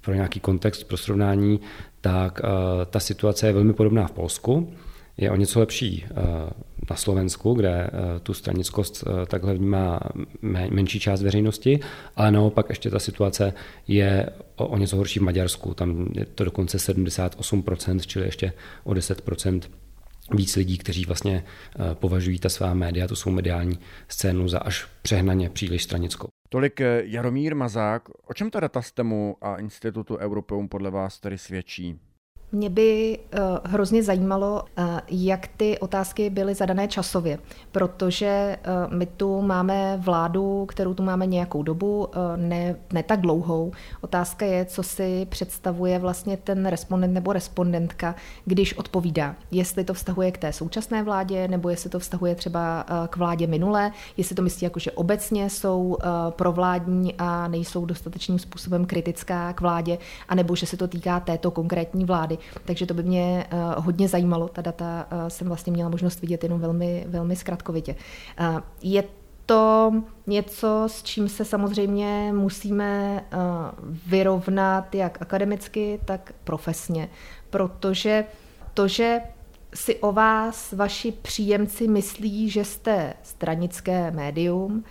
pro 0.00 0.14
nějaký 0.14 0.40
kontext, 0.40 0.84
pro 0.88 0.96
srovnání, 0.96 1.60
tak 2.00 2.40
eh, 2.44 2.48
ta 2.86 3.00
situace 3.00 3.46
je 3.46 3.52
velmi 3.52 3.72
podobná 3.72 4.06
v 4.06 4.12
Polsku. 4.12 4.72
Je 5.16 5.30
o 5.30 5.36
něco 5.36 5.60
lepší 5.60 6.04
na 6.90 6.96
Slovensku, 6.96 7.54
kde 7.54 7.70
eh, 7.70 7.90
tu 8.22 8.34
stranickost 8.34 9.04
takhle 9.26 9.54
vnímá 9.54 10.00
menší 10.70 11.00
část 11.00 11.22
veřejnosti, 11.22 11.80
ale 12.16 12.30
naopak 12.30 12.68
ještě 12.68 12.90
ta 12.90 12.98
situace 12.98 13.52
je 13.88 14.30
o 14.56 14.78
něco 14.78 14.96
horší 14.96 15.18
v 15.18 15.22
Maďarsku. 15.22 15.74
Tam 15.74 16.08
je 16.14 16.24
to 16.24 16.44
dokonce 16.44 16.78
78%, 16.78 18.00
čili 18.06 18.24
ještě 18.24 18.52
o 18.84 18.92
10% 18.92 19.60
víc 20.34 20.56
lidí, 20.56 20.78
kteří 20.78 21.04
vlastně 21.04 21.44
považují 21.94 22.38
ta 22.38 22.48
svá 22.48 22.74
média, 22.74 23.08
tu 23.08 23.16
svou 23.16 23.32
mediální 23.32 23.78
scénu 24.08 24.48
za 24.48 24.58
až 24.58 24.86
přehnaně 25.02 25.50
příliš 25.50 25.82
stranickou. 25.82 26.28
Tolik 26.48 26.80
eh, 26.80 27.02
Jaromír 27.04 27.54
Mazák. 27.54 28.08
O 28.08 28.34
čem 28.34 28.50
ta 28.50 28.60
data 28.60 28.82
STEMu 28.82 29.36
a 29.40 29.56
Institutu 29.56 30.16
Europeum 30.16 30.68
podle 30.68 30.90
vás 30.90 31.20
tedy 31.20 31.38
svědčí? 31.38 31.98
Mě 32.52 32.70
by 32.70 33.18
uh, 33.18 33.40
hrozně 33.64 34.02
zajímalo, 34.02 34.64
uh, 34.78 34.84
jak 35.08 35.46
ty 35.56 35.78
otázky 35.78 36.30
byly 36.30 36.54
zadané 36.54 36.88
časově, 36.88 37.38
protože 37.72 38.58
uh, 38.86 38.94
my 38.94 39.06
tu 39.06 39.42
máme 39.42 39.96
vládu, 39.96 40.66
kterou 40.66 40.94
tu 40.94 41.02
máme 41.02 41.26
nějakou 41.26 41.62
dobu, 41.62 42.08
ne, 42.36 42.76
ne 42.92 43.02
tak 43.02 43.20
dlouhou. 43.20 43.72
Otázka 44.00 44.46
je, 44.46 44.64
co 44.64 44.82
si 44.82 45.26
představuje 45.30 45.98
vlastně 45.98 46.36
ten 46.36 46.66
respondent 46.66 47.14
nebo 47.14 47.32
respondentka, 47.32 48.14
když 48.44 48.78
odpovídá. 48.78 49.34
Jestli 49.50 49.84
to 49.84 49.94
vztahuje 49.94 50.32
k 50.32 50.38
té 50.38 50.52
současné 50.52 51.02
vládě, 51.02 51.48
nebo 51.48 51.68
jestli 51.68 51.90
to 51.90 51.98
vztahuje 51.98 52.34
třeba 52.34 52.84
k 53.08 53.16
vládě 53.16 53.46
minulé, 53.46 53.92
jestli 54.16 54.34
to 54.34 54.42
myslí 54.42 54.64
jako, 54.64 54.78
že 54.78 54.92
obecně 54.92 55.50
jsou 55.50 55.96
provládní 56.30 57.14
a 57.18 57.48
nejsou 57.48 57.86
dostatečným 57.86 58.38
způsobem 58.38 58.86
kritická 58.86 59.52
k 59.52 59.60
vládě, 59.60 59.98
anebo 60.28 60.56
že 60.56 60.66
se 60.66 60.76
to 60.76 60.88
týká 60.88 61.20
této 61.20 61.50
konkrétní 61.50 62.04
vlády. 62.04 62.35
Takže 62.64 62.86
to 62.86 62.94
by 62.94 63.02
mě 63.02 63.46
eh, 63.50 63.56
hodně 63.76 64.08
zajímalo. 64.08 64.48
Ta 64.48 64.62
data 64.62 65.06
eh, 65.10 65.30
jsem 65.30 65.48
vlastně 65.48 65.72
měla 65.72 65.90
možnost 65.90 66.20
vidět 66.20 66.42
jenom 66.42 66.60
velmi, 66.60 67.04
velmi 67.08 67.36
zkratkovitě. 67.36 67.94
Eh, 68.38 68.60
je 68.82 69.04
to 69.46 69.92
něco, 70.26 70.84
s 70.86 71.02
čím 71.02 71.28
se 71.28 71.44
samozřejmě 71.44 72.32
musíme 72.32 73.24
vyrovnat 74.06 74.94
jak 74.94 75.22
akademicky, 75.22 76.00
tak 76.04 76.32
profesně, 76.44 77.08
protože 77.50 78.24
to, 78.74 78.88
že 78.88 79.20
si 79.74 79.96
o 79.96 80.12
vás 80.12 80.72
vaši 80.72 81.12
příjemci 81.12 81.88
myslí, 81.88 82.50
že 82.50 82.64
jste 82.64 83.14
stranické 83.22 84.10
médium, 84.10 84.84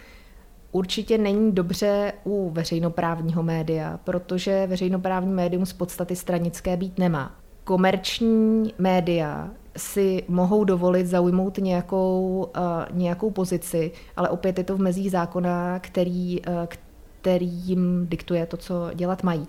určitě 0.76 1.18
není 1.18 1.52
dobře 1.52 2.14
u 2.24 2.50
veřejnoprávního 2.50 3.44
média, 3.44 4.00
protože 4.04 4.68
veřejnoprávní 4.68 5.34
médium 5.34 5.66
z 5.66 5.74
podstaty 5.74 6.16
stranické 6.16 6.78
být 6.78 7.00
nemá 7.00 7.36
komerční 7.66 8.74
média 8.78 9.50
si 9.78 10.24
mohou 10.28 10.64
dovolit 10.64 11.08
zaujmout 11.08 11.58
nějakou, 11.58 12.50
uh, 12.58 12.98
nějakou 12.98 13.32
pozici, 13.32 13.92
ale 14.18 14.30
opět 14.30 14.58
je 14.58 14.64
to 14.64 14.76
v 14.76 14.80
mezích 14.80 15.12
zákona, 15.12 15.80
který, 15.80 16.42
uh, 16.42 16.54
který 17.22 17.48
jim 17.48 18.08
diktuje 18.10 18.46
to, 18.46 18.58
co 18.58 18.90
dělat 18.94 19.24
mají. 19.24 19.48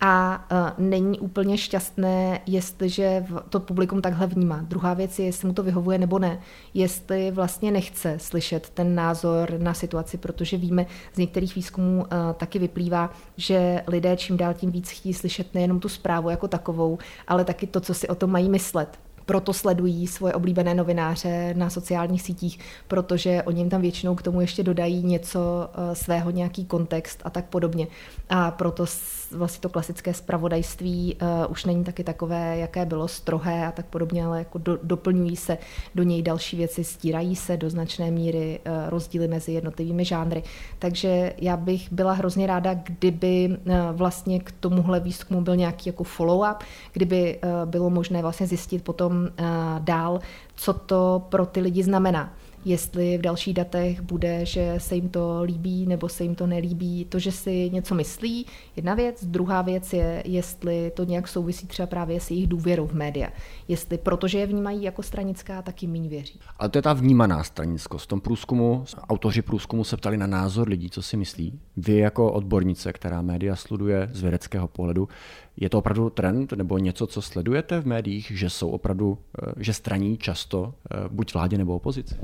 A 0.00 0.46
není 0.78 1.20
úplně 1.20 1.58
šťastné, 1.58 2.40
jestliže 2.46 3.26
to 3.48 3.60
publikum 3.60 4.02
takhle 4.02 4.26
vnímá. 4.26 4.64
Druhá 4.68 4.94
věc 4.94 5.18
je, 5.18 5.24
jestli 5.24 5.48
mu 5.48 5.54
to 5.54 5.62
vyhovuje 5.62 5.98
nebo 5.98 6.18
ne. 6.18 6.40
Jestli 6.74 7.30
vlastně 7.30 7.70
nechce 7.70 8.18
slyšet 8.18 8.70
ten 8.70 8.94
názor 8.94 9.54
na 9.58 9.74
situaci, 9.74 10.18
protože 10.18 10.56
víme 10.56 10.86
z 11.14 11.18
některých 11.18 11.54
výzkumů 11.54 12.06
taky 12.36 12.58
vyplývá, 12.58 13.10
že 13.36 13.82
lidé 13.86 14.16
čím 14.16 14.36
dál 14.36 14.54
tím 14.54 14.70
víc 14.70 14.90
chtějí 14.90 15.14
slyšet 15.14 15.54
nejenom 15.54 15.80
tu 15.80 15.88
zprávu 15.88 16.30
jako 16.30 16.48
takovou, 16.48 16.98
ale 17.28 17.44
taky 17.44 17.66
to, 17.66 17.80
co 17.80 17.94
si 17.94 18.08
o 18.08 18.14
tom 18.14 18.30
mají 18.30 18.48
myslet 18.48 18.98
proto 19.30 19.52
sledují 19.52 20.06
svoje 20.06 20.34
oblíbené 20.34 20.74
novináře 20.74 21.54
na 21.54 21.70
sociálních 21.70 22.22
sítích, 22.22 22.58
protože 22.88 23.42
oni 23.42 23.60
jim 23.60 23.70
tam 23.70 23.80
většinou 23.80 24.14
k 24.14 24.22
tomu 24.22 24.40
ještě 24.40 24.62
dodají 24.62 25.02
něco 25.02 25.68
eh, 25.72 25.94
svého, 25.94 26.30
nějaký 26.30 26.64
kontext 26.64 27.22
a 27.24 27.30
tak 27.30 27.44
podobně. 27.44 27.86
A 28.28 28.50
proto 28.50 28.86
vlastně 29.30 29.60
to 29.60 29.68
klasické 29.68 30.14
spravodajství 30.14 31.16
uh, 31.22 31.52
už 31.52 31.64
není 31.64 31.84
taky 31.84 32.04
takové, 32.04 32.58
jaké 32.58 32.86
bylo 32.86 33.08
strohé 33.08 33.66
a 33.66 33.72
tak 33.72 33.86
podobně, 33.86 34.24
ale 34.24 34.38
jako 34.38 34.58
do, 34.58 34.78
doplňují 34.82 35.36
se 35.36 35.58
do 35.94 36.02
něj 36.02 36.22
další 36.22 36.56
věci, 36.56 36.84
stírají 36.84 37.36
se 37.36 37.56
do 37.56 37.70
značné 37.70 38.10
míry 38.10 38.60
uh, 38.66 38.90
rozdíly 38.90 39.28
mezi 39.28 39.52
jednotlivými 39.52 40.04
žánry. 40.04 40.42
Takže 40.78 41.32
já 41.38 41.56
bych 41.56 41.92
byla 41.92 42.12
hrozně 42.12 42.46
ráda, 42.46 42.74
kdyby 42.74 43.56
vlastně 43.92 44.40
k 44.40 44.52
tomuhle 44.60 45.00
výzkumu 45.00 45.40
byl 45.40 45.56
nějaký 45.56 45.88
jako 45.88 46.04
follow-up, 46.04 46.56
kdyby 46.92 47.38
bylo 47.64 47.90
možné 47.90 48.22
vlastně 48.22 48.46
zjistit 48.46 48.84
potom 48.84 49.19
uh, 49.22 49.46
dál, 49.78 50.20
co 50.54 50.72
to 50.72 51.26
pro 51.28 51.46
ty 51.46 51.60
lidi 51.60 51.82
znamená 51.82 52.32
jestli 52.64 53.18
v 53.18 53.22
dalších 53.22 53.54
datech 53.54 54.00
bude, 54.00 54.46
že 54.46 54.74
se 54.78 54.94
jim 54.94 55.08
to 55.08 55.42
líbí 55.42 55.86
nebo 55.86 56.08
se 56.08 56.22
jim 56.22 56.34
to 56.34 56.46
nelíbí. 56.46 57.04
To, 57.04 57.18
že 57.18 57.32
si 57.32 57.70
něco 57.70 57.94
myslí, 57.94 58.46
jedna 58.76 58.94
věc. 58.94 59.24
Druhá 59.24 59.62
věc 59.62 59.92
je, 59.92 60.22
jestli 60.26 60.92
to 60.94 61.04
nějak 61.04 61.28
souvisí 61.28 61.66
třeba 61.66 61.86
právě 61.86 62.20
s 62.20 62.30
jejich 62.30 62.46
důvěrou 62.46 62.86
v 62.86 62.92
média. 62.92 63.28
Jestli 63.68 63.98
protože 63.98 64.38
je 64.38 64.46
vnímají 64.46 64.82
jako 64.82 65.02
stranická, 65.02 65.62
tak 65.62 65.82
jim 65.82 65.92
méně 65.92 66.08
věří. 66.08 66.40
Ale 66.58 66.68
to 66.68 66.78
je 66.78 66.82
ta 66.82 66.92
vnímaná 66.92 67.42
stranickost. 67.42 68.04
V 68.04 68.08
tom 68.08 68.20
průzkumu, 68.20 68.84
autoři 69.08 69.42
průzkumu 69.42 69.84
se 69.84 69.96
ptali 69.96 70.16
na 70.16 70.26
názor 70.26 70.68
lidí, 70.68 70.90
co 70.90 71.02
si 71.02 71.16
myslí. 71.16 71.60
Vy 71.76 71.96
jako 71.96 72.32
odbornice, 72.32 72.92
která 72.92 73.22
média 73.22 73.56
sleduje 73.56 74.08
z 74.12 74.22
vědeckého 74.22 74.68
pohledu, 74.68 75.08
je 75.56 75.70
to 75.70 75.78
opravdu 75.78 76.10
trend 76.10 76.52
nebo 76.52 76.78
něco, 76.78 77.06
co 77.06 77.22
sledujete 77.22 77.80
v 77.80 77.86
médiích, 77.86 78.32
že 78.34 78.50
jsou 78.50 78.70
opravdu, 78.70 79.18
eh, 79.18 79.52
že 79.56 79.74
straní 79.74 80.18
často 80.18 80.74
eh, 80.90 80.96
buď 81.08 81.34
vládě 81.34 81.58
nebo 81.58 81.76
opozici? 81.76 82.14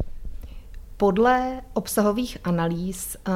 Podle 0.98 1.60
obsahových 1.72 2.38
analýz, 2.44 3.16
eh, 3.16 3.32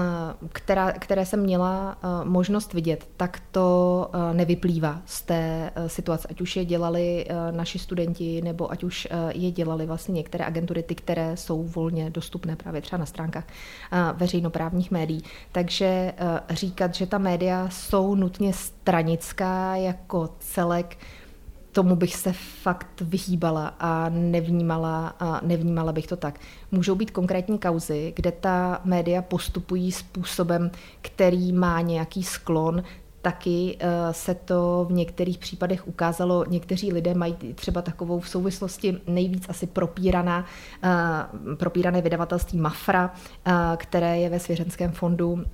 která, 0.53 0.93
které 0.93 1.27
jsem 1.27 1.41
měla 1.41 1.97
eh, 1.97 2.25
možnost 2.25 2.75
vidět, 2.75 3.09
tak 3.17 3.43
to 3.51 4.11
eh, 4.13 4.35
nevyplývá 4.35 5.03
z 5.07 5.23
té 5.23 5.71
situace. 5.87 6.29
Ať 6.31 6.41
už 6.41 6.57
je 6.57 6.65
dělali 6.65 7.27
naši 7.51 7.79
studenti, 7.79 8.43
nebo 8.43 8.73
ať 8.73 8.85
už 8.85 9.09
je 9.33 9.51
dělali 9.51 9.87
vlastně 9.87 10.13
některé 10.13 10.45
agentury, 10.45 10.83
ty, 10.83 10.95
které 10.95 11.37
jsou 11.37 11.63
volně 11.63 12.11
dostupné 12.11 12.57
právě 12.57 12.83
třeba 12.83 12.99
na 12.99 13.07
stránkách 13.07 13.45
veřejnoprávních 14.15 14.91
médií. 14.91 15.23
Takže 15.53 16.13
říkat, 16.51 16.95
že 16.95 17.07
ta 17.07 17.19
média 17.19 17.69
jsou 17.71 18.15
nutně 18.15 18.53
stranická 18.53 19.77
jako 19.77 20.31
celek, 20.39 20.97
tomu 21.81 21.97
bych 21.97 22.17
se 22.17 22.33
fakt 22.63 23.01
vyhýbala 23.01 23.75
a 23.81 24.09
nevnímala, 24.09 25.15
a 25.21 25.41
nevnímala 25.45 25.93
bych 25.93 26.07
to 26.07 26.17
tak. 26.17 26.41
Můžou 26.71 26.95
být 26.95 27.11
konkrétní 27.11 27.59
kauzy, 27.59 28.13
kde 28.17 28.33
ta 28.33 28.81
média 28.85 29.23
postupují 29.23 29.93
způsobem, 29.93 30.71
který 31.01 31.53
má 31.53 31.81
nějaký 31.81 32.23
sklon. 32.23 32.83
Taky 33.23 33.77
eh, 33.81 33.89
se 34.13 34.35
to 34.35 34.87
v 34.89 34.93
některých 34.93 35.39
případech 35.39 35.89
ukázalo, 35.89 36.45
někteří 36.49 36.93
lidé 36.93 37.15
mají 37.15 37.35
třeba 37.55 37.83
takovou 37.83 38.21
v 38.21 38.29
souvislosti 38.29 39.01
nejvíc 39.07 39.49
asi 39.49 39.67
propíraná, 39.67 40.45
eh, 40.85 40.89
propírané 41.57 42.03
vydavatelství 42.03 42.59
Mafra, 42.59 43.15
eh, 43.45 43.53
které 43.77 44.19
je 44.19 44.29
ve 44.29 44.41
svěřenském 44.41 44.93
fondu, 44.93 45.45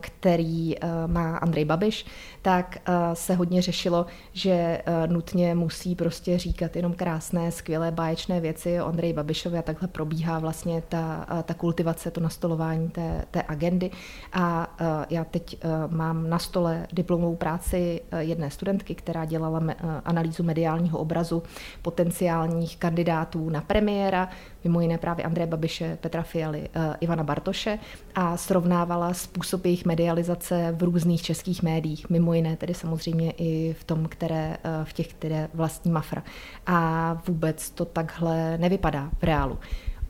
který 0.00 0.74
má 1.06 1.36
Andrej 1.36 1.64
Babiš, 1.64 2.06
tak 2.46 2.78
se 3.14 3.34
hodně 3.34 3.62
řešilo, 3.62 4.06
že 4.32 4.82
nutně 5.06 5.54
musí 5.54 5.94
prostě 5.94 6.38
říkat 6.38 6.76
jenom 6.76 6.92
krásné, 6.92 7.52
skvělé, 7.52 7.90
báječné 7.90 8.40
věci 8.40 8.80
o 8.80 8.86
Andreji 8.86 9.12
Babišovi 9.12 9.58
a 9.58 9.62
takhle 9.62 9.88
probíhá 9.88 10.38
vlastně 10.38 10.82
ta, 10.88 11.26
ta 11.42 11.54
kultivace, 11.54 12.10
to 12.10 12.20
nastolování 12.20 12.88
té, 12.88 13.24
té 13.30 13.42
agendy. 13.48 13.90
A 14.32 14.76
já 15.10 15.24
teď 15.24 15.58
mám 15.90 16.30
na 16.30 16.38
stole 16.38 16.86
diplom 16.92 17.16
diplomovou 17.16 17.36
práci 17.36 18.00
eh, 18.10 18.22
jedné 18.22 18.50
studentky, 18.50 18.94
která 18.94 19.24
dělala 19.24 19.60
me- 19.60 19.74
eh, 19.78 20.00
analýzu 20.04 20.42
mediálního 20.42 20.98
obrazu 20.98 21.42
potenciálních 21.82 22.76
kandidátů 22.76 23.50
na 23.50 23.60
premiéra, 23.60 24.28
mimo 24.64 24.80
jiné 24.80 24.98
právě 24.98 25.24
Andreje 25.24 25.46
Babiše, 25.46 25.98
Petra 26.00 26.22
Fialy, 26.22 26.68
Ivana 27.00 27.24
Bartoše 27.24 27.78
a 28.14 28.36
srovnávala 28.36 29.14
způsob 29.14 29.64
jejich 29.64 29.84
medializace 29.84 30.74
v 30.78 30.82
různých 30.82 31.22
českých 31.22 31.62
médiích, 31.62 32.10
mimo 32.10 32.34
jiné 32.36 32.56
tedy 32.56 32.74
samozřejmě 32.74 33.30
i 33.30 33.76
v 33.80 33.84
tom, 33.84 34.06
které, 34.06 34.56
uh, 34.64 34.84
v 34.84 34.92
těch, 34.92 35.08
které 35.08 35.48
vlastní 35.54 35.90
Mafra. 35.90 36.22
A 36.66 37.12
vůbec 37.26 37.70
to 37.70 37.84
takhle 37.84 38.58
nevypadá 38.58 39.10
v 39.18 39.22
reálu. 39.22 39.58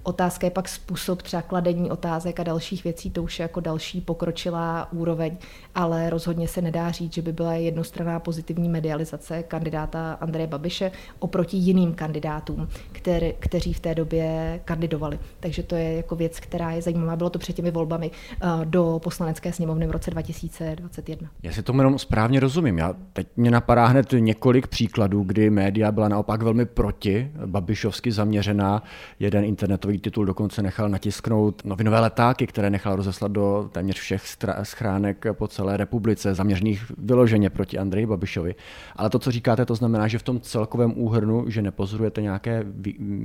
Otázka 0.07 0.47
je 0.47 0.51
pak 0.51 0.69
způsob 0.69 1.23
třeba 1.23 1.43
kladení 1.43 1.91
otázek 1.91 2.41
a 2.41 2.43
dalších 2.43 2.85
věcí, 2.85 3.11
to 3.11 3.23
už 3.23 3.39
je 3.39 3.43
jako 3.43 3.61
další 3.61 4.01
pokročilá 4.01 4.93
úroveň, 4.93 5.37
ale 5.75 6.11
rozhodně 6.11 6.49
se 6.49 6.63
nedá 6.63 6.91
říct, 6.91 7.13
že 7.13 7.23
by 7.23 7.33
byla 7.33 7.55
jednostranná 7.55 8.21
pozitivní 8.21 8.69
medializace 8.69 9.43
kandidáta 9.43 10.13
Andreje 10.13 10.47
Babiše 10.47 10.93
oproti 11.19 11.57
jiným 11.57 11.95
kandidátům, 11.95 12.69
který, 12.93 13.35
kteří 13.39 13.73
v 13.73 13.81
té 13.81 13.95
době 13.95 14.61
kandidovali. 14.65 15.19
Takže 15.41 15.63
to 15.63 15.75
je 15.75 15.93
jako 15.93 16.17
věc, 16.17 16.41
která 16.41 16.71
je 16.71 16.83
zajímavá. 16.83 17.17
Bylo 17.17 17.31
to 17.31 17.39
před 17.39 17.53
těmi 17.53 17.71
volbami 17.71 18.11
eh, 18.11 18.47
do 18.65 19.01
poslanecké 19.03 19.53
sněmovny 19.53 19.87
v 19.87 19.91
roce 19.91 20.11
2021. 20.11 21.31
Já 21.43 21.53
si 21.53 21.63
tomu 21.63 21.81
jenom 21.81 21.99
správně 21.99 22.41
rozumím. 22.41 22.79
Já 22.79 22.95
teď 23.13 23.27
mě 23.37 23.51
napadá 23.51 23.87
hned 23.87 24.07
několik 24.19 24.67
příkladů, 24.67 25.23
kdy 25.23 25.51
média 25.51 25.93
byla 25.93 26.09
naopak 26.09 26.43
velmi 26.43 26.67
proti, 26.67 27.31
babišovsky 27.47 28.13
zaměřená. 28.13 28.83
Jeden 29.21 29.45
internetový 29.45 29.96
nový 29.97 30.01
titul 30.01 30.25
dokonce 30.25 30.63
nechal 30.63 30.89
natisknout 30.89 31.65
novinové 31.65 32.01
letáky, 32.01 32.47
které 32.47 32.71
nechal 32.71 32.97
rozeslat 32.97 33.33
do 33.33 33.69
téměř 33.73 33.99
všech 33.99 34.23
schránek 34.63 35.25
po 35.33 35.49
celé 35.49 35.77
republice, 35.77 36.35
zaměřených 36.35 36.93
vyloženě 36.99 37.51
proti 37.51 37.79
Andreji 37.79 38.07
Babišovi. 38.07 38.55
Ale 38.97 39.11
to, 39.11 39.19
co 39.19 39.31
říkáte, 39.31 39.67
to 39.67 39.75
znamená, 39.75 40.09
že 40.09 40.19
v 40.19 40.23
tom 40.23 40.41
celkovém 40.41 40.93
úhrnu, 40.97 41.45
že 41.49 41.63
nepozorujete 41.63 42.23
nějaké 42.23 42.65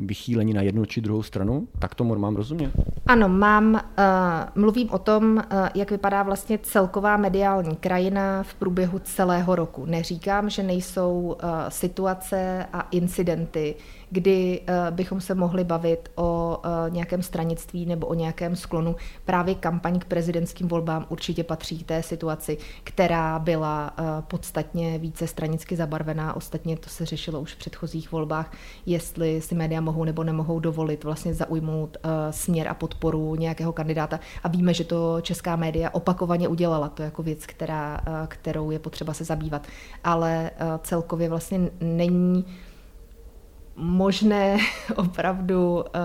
vychýlení 0.06 0.54
na 0.54 0.62
jednu 0.62 0.86
či 0.86 1.02
druhou 1.02 1.24
stranu? 1.24 1.68
Tak 1.80 1.96
tomu 1.96 2.16
mám 2.16 2.36
rozumět? 2.36 2.72
Ano, 3.08 3.30
mám, 3.30 3.74
uh, 3.74 3.80
mluvím 4.56 4.90
o 4.92 4.98
tom, 4.98 5.36
uh, 5.36 5.68
jak 5.76 5.92
vypadá 5.92 6.24
vlastně 6.24 6.60
celková 6.64 7.18
mediální 7.18 7.76
krajina 7.76 8.44
v 8.44 8.54
průběhu 8.54 9.00
celého 9.00 9.56
roku. 9.56 9.86
Neříkám, 9.86 10.50
že 10.50 10.64
nejsou 10.64 11.36
uh, 11.44 11.50
situace 11.70 12.66
a 12.74 12.88
incidenty, 12.92 13.76
kdy 14.14 14.62
bychom 14.92 15.22
se 15.22 15.36
mohli 15.36 15.64
bavit 15.64 16.10
o 16.16 16.61
nějakém 16.90 17.24
stranictví 17.24 17.86
nebo 17.86 18.08
o 18.08 18.14
nějakém 18.14 18.56
sklonu. 18.56 18.96
Právě 19.26 19.56
kampaň 19.56 20.00
k 20.00 20.06
prezidentským 20.06 20.68
volbám 20.68 21.06
určitě 21.10 21.44
patří 21.44 21.84
k 21.84 21.88
té 21.88 22.04
situaci, 22.04 22.58
která 22.84 23.40
byla 23.40 23.94
uh, 24.00 24.06
podstatně 24.22 24.98
více 24.98 25.28
stranicky 25.28 25.76
zabarvená. 25.76 26.36
Ostatně 26.36 26.78
to 26.78 26.90
se 26.90 27.06
řešilo 27.06 27.40
už 27.40 27.54
v 27.54 27.58
předchozích 27.58 28.12
volbách, 28.12 28.54
jestli 28.86 29.42
si 29.42 29.56
média 29.56 29.82
mohou 29.82 30.04
nebo 30.04 30.24
nemohou 30.24 30.60
dovolit 30.60 31.04
vlastně 31.04 31.34
zaujmout 31.34 31.98
uh, 32.06 32.12
směr 32.32 32.68
a 32.68 32.74
podporu 32.74 33.36
nějakého 33.36 33.74
kandidáta. 33.74 34.20
A 34.44 34.48
víme, 34.48 34.74
že 34.74 34.84
to 34.84 35.22
česká 35.22 35.56
média 35.56 35.90
opakovaně 35.90 36.48
udělala. 36.48 36.90
To 36.90 37.04
jako 37.04 37.24
věc, 37.24 37.46
která, 37.46 38.02
kterou 38.28 38.72
je 38.72 38.80
potřeba 38.80 39.14
se 39.14 39.24
zabývat. 39.24 39.68
Ale 40.04 40.52
celkově 40.84 41.30
vlastně 41.30 41.60
není 41.82 42.46
možné 43.76 44.58
opravdu 44.96 45.84
eh, 45.94 46.00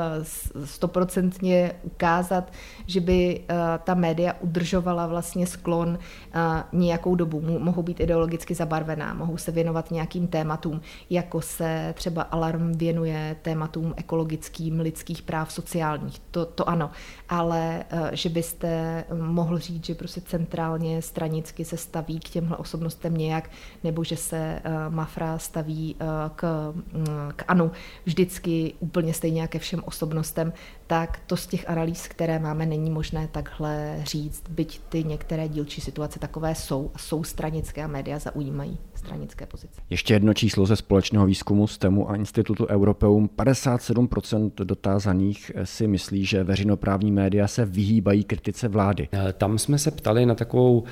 stoprocentně 0.65 1.73
ukázat, 1.83 2.53
že 2.87 3.01
by 3.01 3.41
eh, 3.41 3.55
ta 3.85 3.95
média 3.95 4.35
udržovala 4.41 5.07
vlastně 5.07 5.47
sklon 5.47 5.99
eh, 5.99 6.39
nějakou 6.73 7.15
dobu. 7.15 7.41
Mohou 7.59 7.83
být 7.83 8.01
ideologicky 8.01 8.55
zabarvená, 8.55 9.15
mohou 9.15 9.37
se 9.37 9.53
věnovat 9.53 9.91
nějakým 9.91 10.27
tématům, 10.29 10.81
jako 11.11 11.41
se 11.41 11.95
třeba 11.97 12.23
Alarm 12.23 12.73
věnuje 12.73 13.37
tématům 13.43 13.95
ekologickým, 13.97 14.81
lidských 14.81 15.23
práv, 15.23 15.53
sociálních. 15.53 16.19
To, 16.31 16.47
to 16.47 16.69
ano, 16.69 16.91
ale 17.29 17.85
že 18.12 18.29
byste 18.29 19.05
mohl 19.15 19.59
říct, 19.59 19.87
že 19.87 19.95
prostě 19.95 20.21
centrálně 20.21 21.03
stranicky 21.03 21.65
se 21.65 21.77
staví 21.77 22.21
k 22.21 22.29
těmhle 22.29 22.57
osobnostem 22.57 23.17
nějak, 23.17 23.51
nebo 23.85 24.05
že 24.05 24.17
se 24.17 24.62
Mafra 24.89 25.39
staví 25.39 25.97
k, 26.37 26.73
mm, 26.93 27.07
k 27.37 27.45
ANO 27.49 27.71
vždycky 28.05 28.75
úplně 28.81 29.15
stejně 29.15 29.49
ke 29.49 29.59
všem 29.59 29.83
osobnostem, 29.85 30.53
tak 30.87 31.21
to 31.27 31.37
z 31.37 31.47
těch 31.47 31.71
analýz, 31.71 32.09
které 32.09 32.39
máme, 32.39 32.67
není 32.67 32.91
možné 32.91 33.29
takhle 33.33 34.01
říct, 34.05 34.43
byť 34.49 34.81
ty 34.89 35.05
některé 35.05 35.49
dílčí 35.49 35.81
situace 35.81 36.19
takové 36.19 36.55
jsou 36.55 36.91
a 36.95 36.99
jsou 36.99 37.25
stranické 37.25 37.85
a 37.85 37.87
média 37.87 38.19
zaujímají 38.19 38.79
stranické 39.07 39.47
pozici. 39.47 39.81
Ještě 39.90 40.14
jedno 40.14 40.35
číslo 40.35 40.66
ze 40.66 40.77
společného 40.77 41.27
výzkumu 41.27 41.66
STEMu 41.66 42.11
a 42.11 42.16
Institutu 42.16 42.66
Europeum. 42.66 43.31
57% 43.37 44.51
dotázaných 44.64 45.53
si 45.64 45.87
myslí, 45.87 46.25
že 46.25 46.45
veřejnoprávní 46.45 47.12
média 47.12 47.49
se 47.49 47.64
vyhýbají 47.64 48.25
kritice 48.25 48.69
vlády. 48.69 49.09
Tam 49.38 49.59
jsme 49.59 49.79
se 49.79 49.90
ptali 49.90 50.27
na 50.27 50.35
takovou 50.35 50.85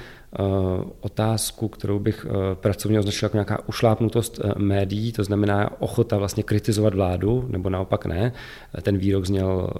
otázku, 1.00 1.68
kterou 1.68 1.98
bych 1.98 2.26
eh, 2.28 2.54
pracovně 2.54 2.98
označil 2.98 3.26
jako 3.26 3.36
nějaká 3.36 3.68
ušlápnutost 3.68 4.40
eh, 4.44 4.52
médií, 4.58 5.12
to 5.12 5.24
znamená 5.24 5.80
ochota 5.80 6.18
vlastně 6.18 6.42
kritizovat 6.42 6.94
vládu, 6.94 7.46
nebo 7.48 7.70
naopak 7.70 8.06
ne. 8.06 8.32
Ten 8.82 8.98
výrok 8.98 9.26
zněl 9.26 9.70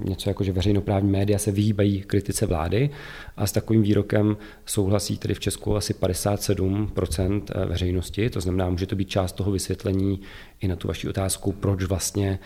něco 0.00 0.30
jako, 0.30 0.44
že 0.44 0.52
veřejnoprávní 0.52 1.10
média 1.10 1.38
se 1.38 1.52
vyhýbají 1.52 2.02
kritice 2.02 2.46
vlády 2.46 2.90
a 3.36 3.46
s 3.46 3.52
takovým 3.52 3.82
výrokem 3.82 4.36
souhlasí 4.66 5.18
tedy 5.18 5.34
v 5.34 5.40
Česku 5.40 5.76
asi 5.76 5.94
57% 5.94 7.42
veřejnosti, 7.66 8.30
to 8.30 8.40
znamená, 8.40 8.70
může 8.70 8.86
to 8.86 8.96
být 8.96 9.08
část 9.08 9.32
toho 9.32 9.50
vysvětlení 9.50 10.20
i 10.60 10.68
na 10.68 10.76
tu 10.76 10.88
vaši 10.88 11.08
otázku, 11.08 11.52
proč 11.52 11.82
vlastně 11.82 12.38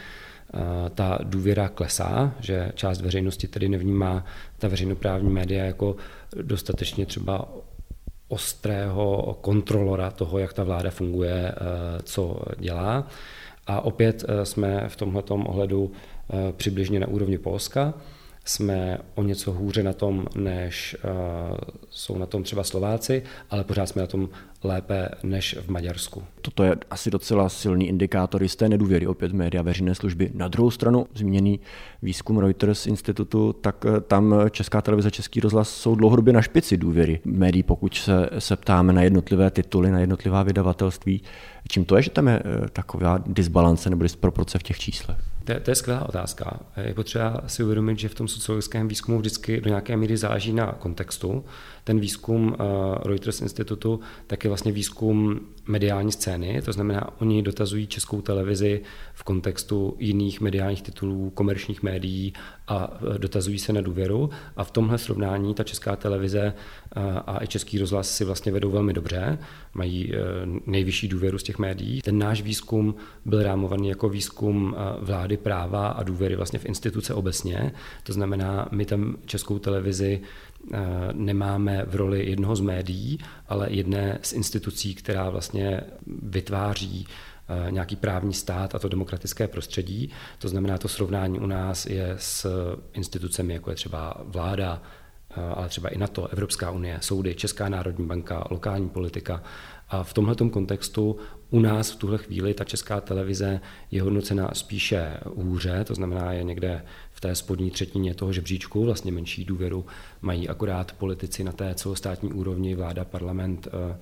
ta 0.95 1.19
důvěra 1.23 1.69
klesá, 1.69 2.35
že 2.41 2.73
část 2.75 3.01
veřejnosti 3.01 3.49
tedy 3.49 3.69
nevnímá 3.69 4.25
ta 4.59 4.69
veřejnoprávní 4.69 5.31
média 5.31 5.65
jako 5.65 5.97
dostatečně 6.43 7.07
třeba 7.07 7.49
ostrého 8.29 9.39
kontrolora 9.41 10.11
toho, 10.11 10.39
jak 10.39 10.53
ta 10.53 10.65
vláda 10.65 10.91
funguje, 10.91 11.53
eh, 11.53 11.55
co 12.03 12.43
dělá. 12.59 13.07
A 13.67 13.81
opět 13.81 14.25
eh, 14.29 14.47
jsme 14.47 14.89
v 14.89 14.97
tomto 14.97 15.35
ohledu 15.35 15.93
eh, 15.93 16.53
přibližně 16.53 17.01
na 17.01 17.09
úrovni 17.09 17.39
Polska 17.39 17.95
jsme 18.45 18.99
o 19.15 19.23
něco 19.23 19.53
hůře 19.53 19.83
na 19.83 19.93
tom, 19.93 20.27
než 20.37 20.97
jsou 21.91 22.19
na 22.19 22.27
tom 22.27 22.43
třeba 22.43 22.65
Slováci, 22.65 23.23
ale 23.51 23.65
pořád 23.65 23.87
jsme 23.87 24.03
na 24.03 24.07
tom 24.07 24.29
lépe 24.65 25.09
než 25.23 25.57
v 25.61 25.69
Maďarsku. 25.69 26.23
Toto 26.41 26.63
je 26.63 26.77
asi 26.91 27.11
docela 27.11 27.49
silný 27.49 27.89
indikátor 27.89 28.43
jisté 28.43 28.69
nedůvěry 28.69 29.07
opět 29.07 29.33
média 29.33 29.63
veřejné 29.63 29.95
služby. 29.95 30.31
Na 30.35 30.49
druhou 30.49 30.71
stranu 30.71 31.07
zmíněný 31.15 31.61
výzkum 32.03 32.39
Reuters 32.39 32.87
institutu, 32.87 33.53
tak 33.53 33.85
eh, 33.89 34.01
tam 34.01 34.35
Česká 34.51 34.83
televize, 34.83 35.11
Český 35.11 35.41
rozhlas 35.41 35.69
jsou 35.69 35.95
dlouhodobě 35.95 36.33
na 36.33 36.43
špici 36.43 36.77
důvěry 36.77 37.21
médií, 37.25 37.63
pokud 37.63 37.95
se, 37.95 38.31
se 38.39 38.57
ptáme 38.57 38.93
na 38.93 39.03
jednotlivé 39.03 39.51
tituly, 39.51 39.91
na 39.91 40.01
jednotlivá 40.01 40.43
vydavatelství. 40.43 41.23
Čím 41.69 41.85
to 41.85 41.97
je, 41.97 42.03
že 42.03 42.11
tam 42.11 42.29
je 42.29 42.43
eh, 42.45 42.69
taková 42.69 43.19
disbalance 43.27 43.91
nebo 43.91 44.03
disproporce 44.03 44.59
v 44.59 44.63
těch 44.63 44.79
číslech? 44.79 45.19
To, 45.45 45.61
to 45.61 45.71
je 45.71 45.75
skvělá 45.75 46.09
otázka. 46.09 46.61
Je 46.85 46.95
potřeba 46.95 47.41
si 47.47 47.65
uvědomit, 47.65 47.99
že 47.99 48.09
v 48.09 48.15
tom 48.15 48.29
sociologickém 48.29 48.89
výzkumu 48.89 49.19
vždycky 49.19 49.61
do 49.61 49.69
nějaké 49.69 49.97
míry 49.97 50.17
záleží 50.17 50.53
na 50.53 50.73
kontextu. 50.73 51.45
Ten 51.85 52.01
výzkum 52.01 52.47
uh, 52.47 52.57
Reuters 53.05 53.41
institutu 53.41 54.01
tak 54.27 54.45
je 54.45 54.51
vlastně 54.51 54.73
výzkum 54.73 55.41
mediální 55.67 56.13
scény, 56.13 56.63
to 56.65 56.73
znamená, 56.73 57.21
oni 57.21 57.43
dotazují 57.43 57.87
českou 57.87 58.21
televizi 58.21 58.81
v 59.15 59.23
kontextu 59.23 59.97
jiných 59.99 60.41
mediálních 60.41 60.83
titulů, 60.83 61.31
komerčních 61.31 61.83
médií 61.83 62.33
a 62.69 63.01
eh, 63.15 63.19
dotazují 63.19 63.59
se 63.59 63.73
na 63.73 63.81
důvěru. 63.81 64.31
A 64.57 64.65
v 64.65 64.71
tomhle 64.71 64.99
srovnání 64.99 65.55
ta 65.55 65.65
česká 65.65 65.97
televize 65.97 66.55
uh, 66.97 67.03
a 67.27 67.45
i 67.45 67.47
český 67.47 67.79
rozhlas 67.79 68.11
si 68.11 68.25
vlastně 68.25 68.53
vedou 68.53 68.71
velmi 68.71 68.93
dobře, 68.93 69.39
mají 69.75 70.13
nejvyšší 70.67 71.09
důvěru 71.09 71.39
z 71.39 71.43
těch 71.43 71.59
médií. 71.59 72.03
Ten 72.03 72.19
náš 72.19 72.43
výzkum 72.43 72.95
byl 73.25 73.43
rámovaný 73.43 73.89
jako 73.89 74.09
výzkum 74.09 74.77
vlády 75.01 75.37
práva 75.37 75.89
a 75.89 76.03
důvěry 76.03 76.37
vlastně 76.37 76.59
v 76.59 76.65
instituce 76.65 77.15
obecně. 77.15 77.73
To 78.03 78.13
znamená, 78.13 78.69
my 78.71 78.85
tam 78.85 79.17
českou 79.27 79.59
televizi 79.59 80.15
Eh, 80.15 80.44
nemáme 81.13 81.85
v 81.87 81.95
roli 81.95 82.31
jednoho 82.31 82.57
z 82.57 82.61
médií, 82.61 83.19
ale 83.49 83.71
jedné 83.71 84.19
z 84.23 84.33
institucí, 84.33 84.95
která 84.95 85.31
vlastně 85.31 85.81
vytváří 86.23 87.07
eh, 87.07 87.71
nějaký 87.71 87.97
právní 87.97 88.35
stát 88.35 88.75
a 88.75 88.79
to 88.79 88.89
demokratické 88.89 89.49
prostředí. 89.49 90.11
To 90.39 90.49
znamená, 90.49 90.79
to 90.79 90.89
srovnání 90.89 91.41
u 91.41 91.47
nás 91.47 91.87
je 91.87 92.15
s 92.19 92.47
institucemi, 92.93 93.53
jako 93.55 93.71
je 93.71 93.77
třeba 93.77 94.15
vláda, 94.25 94.83
eh, 94.83 95.04
ale 95.55 95.69
třeba 95.69 95.89
i 95.89 95.99
NATO, 95.99 96.29
Evropská 96.29 96.71
unie, 96.71 96.99
soudy, 97.01 97.35
Česká 97.35 97.69
národní 97.69 98.07
banka, 98.07 98.45
lokální 98.51 98.89
politika. 98.89 99.43
A 99.89 100.03
v 100.03 100.13
tomhle 100.13 100.35
kontextu 100.35 101.17
u 101.51 101.61
nás 101.61 101.91
v 101.91 101.97
tuhle 101.97 102.19
chvíli 102.19 102.55
ta 102.55 102.65
česká 102.65 103.01
televize 103.01 103.61
je 103.91 104.03
hodnocena 104.03 104.51
spíše 104.53 105.17
hůře, 105.27 105.85
to 105.85 105.95
znamená 105.95 106.33
je 106.33 106.43
někde 106.43 106.85
v 107.13 107.21
té 107.21 107.35
spodní 107.35 107.71
třetině 107.71 108.15
toho 108.15 108.33
žebříčku, 108.33 108.85
vlastně 108.85 109.13
menší 109.13 109.45
důvěru 109.45 109.87
mají 110.21 110.49
akorát 110.49 110.93
politici 110.93 111.45
na 111.45 111.53
té 111.53 111.75
celostátní 111.75 112.33
úrovni, 112.33 112.75
vláda, 112.75 113.05
parlament 113.05 113.69
eh, 113.69 113.99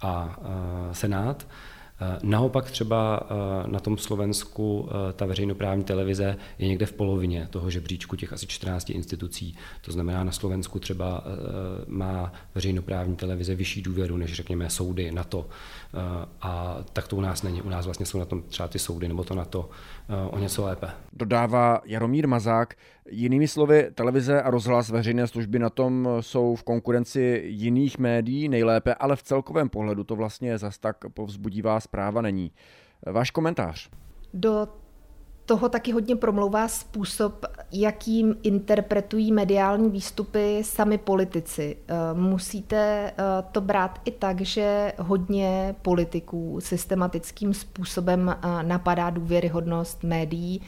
a 0.00 0.38
eh, 0.42 0.94
senát. 0.94 1.46
Eh, 2.00 2.18
naopak 2.22 2.70
třeba 2.70 3.20
eh, 3.22 3.70
na 3.70 3.80
tom 3.80 3.98
Slovensku 3.98 4.88
eh, 4.88 5.12
ta 5.12 5.26
veřejnoprávní 5.26 5.84
televize 5.84 6.36
je 6.58 6.68
někde 6.68 6.86
v 6.86 6.92
polovině 6.92 7.48
toho 7.50 7.70
žebříčku 7.70 8.16
těch 8.16 8.32
asi 8.32 8.46
14 8.46 8.90
institucí. 8.90 9.56
To 9.84 9.92
znamená, 9.92 10.24
na 10.24 10.32
Slovensku 10.32 10.78
třeba 10.78 11.24
má 11.86 12.32
veřejnoprávní 12.54 13.16
televize 13.16 13.54
vyšší 13.54 13.82
důvěru 13.82 14.16
než 14.16 14.32
řekněme 14.32 14.70
soudy 14.70 15.12
na 15.12 15.24
to. 15.24 15.46
A 16.42 16.78
tak 16.92 17.08
to 17.08 17.16
u 17.16 17.20
nás 17.20 17.42
není. 17.42 17.62
U 17.62 17.68
nás 17.68 17.84
vlastně 17.84 18.06
jsou 18.06 18.18
na 18.18 18.24
tom 18.24 18.42
třeba 18.42 18.68
ty 18.68 18.78
soudy 18.78 19.08
nebo 19.08 19.24
to 19.24 19.34
na 19.34 19.44
to 19.44 19.70
o 20.30 20.38
něco 20.38 20.64
lépe. 20.64 20.86
Dodává 21.12 21.80
Jaromír 21.84 22.28
Mazák. 22.28 22.74
Jinými 23.10 23.48
slovy, 23.48 23.90
televize 23.94 24.42
a 24.42 24.50
rozhlas 24.50 24.90
veřejné 24.90 25.26
služby 25.26 25.58
na 25.58 25.70
tom 25.70 26.08
jsou 26.20 26.54
v 26.54 26.62
konkurenci 26.62 27.42
jiných 27.46 27.98
médií 27.98 28.48
nejlépe, 28.48 28.94
ale 28.94 29.16
v 29.16 29.22
celkovém 29.22 29.68
pohledu 29.68 30.04
to 30.04 30.16
vlastně 30.16 30.58
zas 30.58 30.78
tak 30.78 30.96
povzbudivá 31.14 31.80
zpráva 31.80 32.22
není. 32.22 32.52
Váš 33.06 33.30
komentář? 33.30 33.90
Do 34.34 34.68
toho 35.46 35.68
taky 35.68 35.92
hodně 35.92 36.16
promlouvá 36.16 36.68
způsob, 36.68 37.46
jakým 37.72 38.36
interpretují 38.42 39.32
mediální 39.32 39.90
výstupy 39.90 40.62
sami 40.64 40.98
politici. 40.98 41.76
Eh, 41.88 41.94
musíte 42.14 42.76
eh, 42.76 43.12
to 43.52 43.60
brát 43.60 44.00
i 44.04 44.10
tak, 44.10 44.40
že 44.40 44.92
hodně 44.98 45.74
politiků 45.82 46.58
systematickým 46.60 47.54
způsobem 47.54 48.36
eh, 48.36 48.62
napadá 48.62 49.10
důvěryhodnost 49.10 50.04
médií 50.04 50.60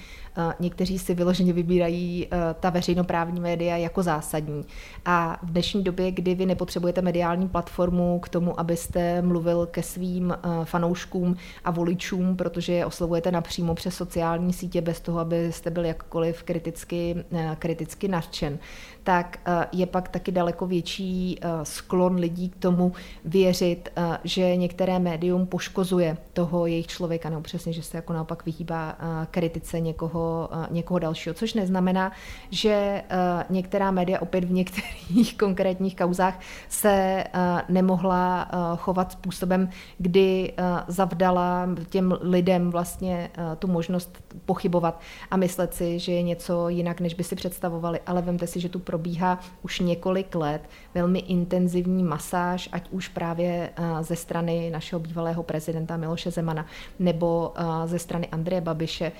Někteří 0.60 0.98
si 0.98 1.14
vyloženě 1.14 1.52
vybírají 1.52 2.28
ta 2.60 2.70
veřejnoprávní 2.70 3.40
média 3.40 3.76
jako 3.76 4.02
zásadní. 4.02 4.64
A 5.04 5.38
v 5.42 5.50
dnešní 5.50 5.84
době, 5.84 6.10
kdy 6.10 6.34
vy 6.34 6.46
nepotřebujete 6.46 7.02
mediální 7.02 7.48
platformu 7.48 8.20
k 8.20 8.28
tomu, 8.28 8.60
abyste 8.60 9.22
mluvil 9.22 9.66
ke 9.66 9.82
svým 9.82 10.34
fanouškům 10.64 11.36
a 11.64 11.70
voličům, 11.70 12.36
protože 12.36 12.72
je 12.72 12.86
oslovujete 12.86 13.30
napřímo 13.30 13.74
přes 13.74 13.94
sociální 13.94 14.52
sítě 14.52 14.65
bez 14.80 15.00
toho, 15.00 15.18
abyste 15.18 15.70
byl 15.70 15.84
jakkoliv 15.84 16.42
kriticky, 16.42 17.24
eh, 17.32 17.56
kriticky 17.58 18.08
nadšen, 18.08 18.58
tak 19.06 19.38
je 19.72 19.86
pak 19.86 20.08
taky 20.08 20.32
daleko 20.32 20.66
větší 20.66 21.40
sklon 21.62 22.14
lidí 22.14 22.48
k 22.48 22.56
tomu 22.56 22.92
věřit, 23.24 23.88
že 24.24 24.56
některé 24.56 24.98
médium 24.98 25.46
poškozuje 25.46 26.16
toho 26.32 26.66
jejich 26.66 26.86
člověka, 26.86 27.30
nebo 27.30 27.42
přesně, 27.42 27.72
že 27.72 27.82
se 27.82 27.96
jako 27.96 28.12
naopak 28.12 28.44
vyhýbá 28.44 28.98
kritice 29.30 29.80
někoho 29.80 30.48
někoho 30.70 30.98
dalšího, 30.98 31.34
což 31.34 31.54
neznamená, 31.54 32.12
že 32.50 32.70
eh, 32.70 33.04
některá 33.50 33.90
média 33.90 34.20
opět 34.20 34.44
v 34.44 34.52
některých 34.52 35.36
konkrétních 35.38 35.96
kauzách 35.96 36.40
se 36.68 37.24
eh, 37.24 37.62
nemohla 37.68 38.48
eh, 38.48 38.56
chovat 38.76 39.12
způsobem, 39.12 39.68
kdy 39.98 40.52
zavdala 40.88 41.68
těm 41.90 42.18
lidem 42.20 42.70
vlastně 42.70 43.30
tu 43.58 43.66
možnost 43.68 44.22
pochybovat 44.44 45.00
a 45.30 45.36
myslet 45.36 45.74
si, 45.74 45.98
že 45.98 46.12
je 46.12 46.22
něco 46.22 46.68
jinak, 46.68 47.00
než 47.00 47.14
by 47.14 47.24
si 47.24 47.36
představovali, 47.36 48.00
ale 48.06 48.22
vemte 48.22 48.46
si, 48.46 48.60
že 48.60 48.68
tu 48.68 48.78
probíhá 48.96 49.38
už 49.62 49.80
několik 49.80 50.34
let 50.34 50.60
velmi 50.94 51.18
intenzivní 51.18 52.04
masáž, 52.04 52.68
ať 52.72 52.90
už 52.90 53.08
právě 53.08 53.70
ze 54.00 54.16
strany 54.16 54.70
našeho 54.70 55.00
bývalého 55.00 55.42
prezidenta 55.42 55.96
Miloše 55.96 56.30
Zemana 56.30 56.66
nebo 56.98 57.54
ze 57.84 57.98
strany 57.98 58.28
Andreje 58.28 58.60
Babiše, 58.60 59.12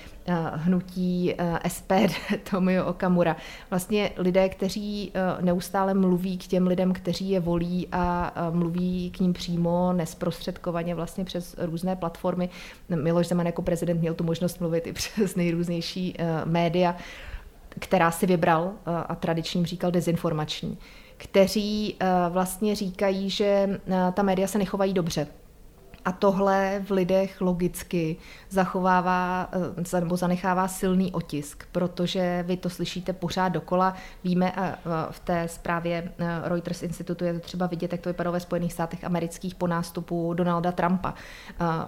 hnutí 0.55 0.87
hnutí 0.87 1.33
eh, 1.37 1.69
SPD 1.69 2.13
Tomio 2.51 2.85
Okamura. 2.85 3.35
Vlastně 3.69 4.11
lidé, 4.17 4.49
kteří 4.49 5.11
eh, 5.13 5.41
neustále 5.41 5.93
mluví 5.93 6.37
k 6.37 6.47
těm 6.47 6.67
lidem, 6.67 6.93
kteří 6.93 7.29
je 7.29 7.39
volí 7.39 7.87
a 7.91 8.33
mluví 8.51 9.11
k 9.11 9.19
ním 9.19 9.33
přímo, 9.33 9.93
nesprostředkovaně 9.93 10.95
vlastně 10.95 11.25
přes 11.25 11.55
různé 11.57 11.95
platformy. 11.95 12.49
Miloš 12.89 13.27
Zeman 13.27 13.45
jako 13.45 13.61
prezident 13.61 13.99
měl 13.99 14.13
tu 14.13 14.23
možnost 14.23 14.59
mluvit 14.59 14.87
i 14.87 14.93
přes 14.93 15.35
nejrůznější 15.35 16.15
eh, 16.17 16.45
média, 16.45 16.95
která 17.79 18.11
si 18.11 18.25
vybral 18.25 18.71
a 18.85 19.15
tradičním 19.15 19.65
říkal 19.65 19.91
dezinformační, 19.91 20.77
kteří 21.17 21.97
vlastně 22.29 22.75
říkají, 22.75 23.29
že 23.29 23.79
ta 24.13 24.23
média 24.23 24.47
se 24.47 24.57
nechovají 24.57 24.93
dobře, 24.93 25.27
A 26.07 26.11
tohle 26.11 26.81
v 26.85 26.91
lidech 26.91 27.41
logicky 27.41 28.17
zachovává 28.49 29.49
eh, 29.93 29.99
nebo 29.99 30.17
zanechává 30.17 30.67
silný 30.67 31.11
otisk, 31.11 31.63
protože 31.71 32.43
vy 32.47 32.57
to 32.57 32.69
slyšíte 32.69 33.13
pořád 33.13 33.49
dokola. 33.49 33.93
Víme 34.23 34.53
v 35.11 35.19
té 35.19 35.47
zprávě 35.47 36.11
Reuters 36.43 36.83
institutu 36.83 37.25
je 37.25 37.33
to 37.33 37.39
třeba 37.39 37.67
vidět, 37.67 37.91
jak 37.91 38.01
to 38.01 38.09
vypadalo 38.09 38.33
ve 38.33 38.39
Spojených 38.39 38.73
státech 38.73 39.03
amerických 39.03 39.55
po 39.55 39.67
nástupu 39.67 40.33
Donalda 40.33 40.71
Trumpa. 40.71 41.13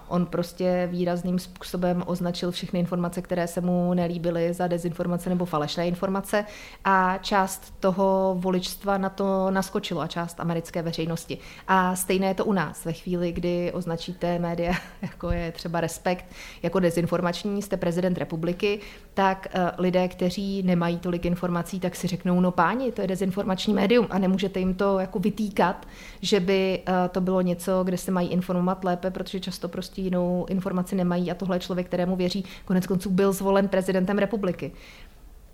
On 0.08 0.26
prostě 0.26 0.88
výrazným 0.90 1.38
způsobem 1.38 2.02
označil 2.06 2.50
všechny 2.50 2.80
informace, 2.80 3.22
které 3.22 3.46
se 3.46 3.60
mu 3.60 3.94
nelíbily 3.94 4.54
za 4.54 4.66
dezinformace 4.66 5.28
nebo 5.28 5.44
falešné 5.44 5.88
informace 5.88 6.44
a 6.84 7.18
část 7.18 7.74
toho 7.80 8.36
voličstva 8.38 8.98
na 8.98 9.08
to 9.08 9.50
naskočilo 9.50 10.00
a 10.00 10.06
část 10.06 10.40
americké 10.40 10.82
veřejnosti. 10.82 11.38
A 11.68 11.96
stejné 11.96 12.26
je 12.26 12.34
to 12.34 12.44
u 12.44 12.52
nás. 12.52 12.84
Ve 12.84 12.92
chvíli, 12.92 13.32
kdy 13.32 13.72
označíte 14.10 14.38
média, 14.38 14.72
jako 15.02 15.30
je 15.30 15.52
třeba 15.52 15.80
Respekt, 15.80 16.24
jako 16.62 16.80
dezinformační, 16.80 17.62
jste 17.62 17.76
prezident 17.76 18.18
republiky, 18.18 18.80
tak 19.14 19.46
uh, 19.54 19.60
lidé, 19.78 20.08
kteří 20.08 20.62
nemají 20.62 20.98
tolik 20.98 21.24
informací, 21.24 21.80
tak 21.80 21.96
si 21.96 22.06
řeknou, 22.06 22.40
no 22.40 22.50
páni, 22.50 22.92
to 22.92 23.02
je 23.02 23.08
dezinformační 23.08 23.74
médium 23.74 24.06
a 24.10 24.18
nemůžete 24.18 24.58
jim 24.58 24.74
to 24.74 24.98
jako 24.98 25.18
vytýkat, 25.18 25.86
že 26.22 26.40
by 26.40 26.82
uh, 26.88 26.94
to 27.10 27.20
bylo 27.20 27.40
něco, 27.40 27.84
kde 27.84 27.96
se 27.96 28.10
mají 28.10 28.28
informovat 28.28 28.84
lépe, 28.84 29.10
protože 29.10 29.40
často 29.40 29.68
prostě 29.68 30.02
jinou 30.02 30.46
informaci 30.48 30.96
nemají 30.96 31.30
a 31.30 31.34
tohle 31.34 31.56
je 31.56 31.60
člověk, 31.60 31.86
kterému 31.86 32.16
věří. 32.16 32.44
Konec 32.64 32.86
konců 32.86 33.10
byl 33.10 33.32
zvolen 33.32 33.68
prezidentem 33.68 34.18
republiky 34.18 34.72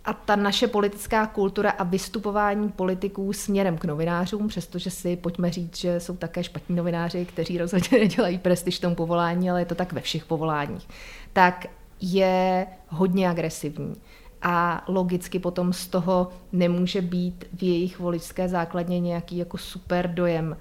a 0.06 0.12
ta 0.12 0.36
naše 0.36 0.66
politická 0.66 1.26
kultura 1.26 1.70
a 1.70 1.84
vystupování 1.84 2.68
politiků 2.68 3.32
směrem 3.32 3.78
k 3.78 3.84
novinářům, 3.84 4.48
přestože 4.48 4.90
si 4.90 5.16
pojďme 5.16 5.50
říct, 5.50 5.76
že 5.76 6.00
jsou 6.00 6.16
také 6.16 6.44
špatní 6.44 6.76
novináři, 6.76 7.24
kteří 7.24 7.58
rozhodně 7.58 7.98
nedělají 7.98 8.38
prestiž 8.38 8.78
tomu 8.78 8.94
povolání, 8.94 9.50
ale 9.50 9.60
je 9.60 9.64
to 9.64 9.74
tak 9.74 9.92
ve 9.92 10.00
všech 10.00 10.24
povoláních, 10.24 10.88
tak 11.32 11.66
je 12.00 12.66
hodně 12.88 13.30
agresivní. 13.30 13.94
A 14.42 14.84
logicky 14.88 15.38
potom 15.38 15.72
z 15.72 15.86
toho 15.86 16.28
nemůže 16.52 17.00
být 17.00 17.44
v 17.52 17.62
jejich 17.62 17.98
voličské 17.98 18.48
základně 18.48 19.00
nějaký 19.00 19.36
jako 19.36 19.58
super 19.58 20.14
dojem 20.14 20.56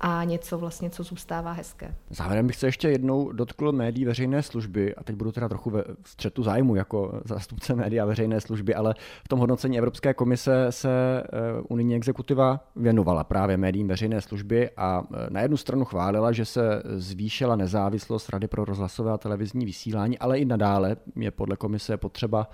a 0.00 0.24
něco 0.24 0.58
vlastně, 0.58 0.90
co 0.90 1.02
zůstává 1.02 1.52
hezké. 1.52 1.94
Závěrem 2.10 2.46
bych 2.46 2.56
se 2.56 2.66
ještě 2.66 2.88
jednou 2.88 3.32
dotkl 3.32 3.72
médií 3.72 4.04
veřejné 4.04 4.42
služby 4.42 4.94
a 4.94 5.04
teď 5.04 5.16
budu 5.16 5.32
teda 5.32 5.48
trochu 5.48 5.70
ve 5.70 5.84
střetu 6.06 6.42
zájmu 6.42 6.74
jako 6.74 7.20
zástupce 7.24 7.74
média 7.74 8.04
veřejné 8.04 8.40
služby, 8.40 8.74
ale 8.74 8.94
v 9.24 9.28
tom 9.28 9.38
hodnocení 9.38 9.78
Evropské 9.78 10.14
komise 10.14 10.66
se 10.70 10.90
eh, 11.22 11.26
unijní 11.68 11.94
exekutiva 11.94 12.60
věnovala 12.76 13.24
právě 13.24 13.56
médiím 13.56 13.88
veřejné 13.88 14.20
služby 14.20 14.70
a 14.76 15.02
eh, 15.14 15.30
na 15.30 15.40
jednu 15.40 15.56
stranu 15.56 15.84
chválila, 15.84 16.32
že 16.32 16.44
se 16.44 16.82
zvýšila 16.84 17.56
nezávislost 17.56 18.28
Rady 18.28 18.48
pro 18.48 18.64
rozhlasové 18.64 19.12
a 19.12 19.18
televizní 19.18 19.64
vysílání, 19.64 20.18
ale 20.18 20.38
i 20.38 20.44
nadále 20.44 20.96
je 21.16 21.30
podle 21.30 21.56
komise 21.56 21.96
potřeba 21.96 22.46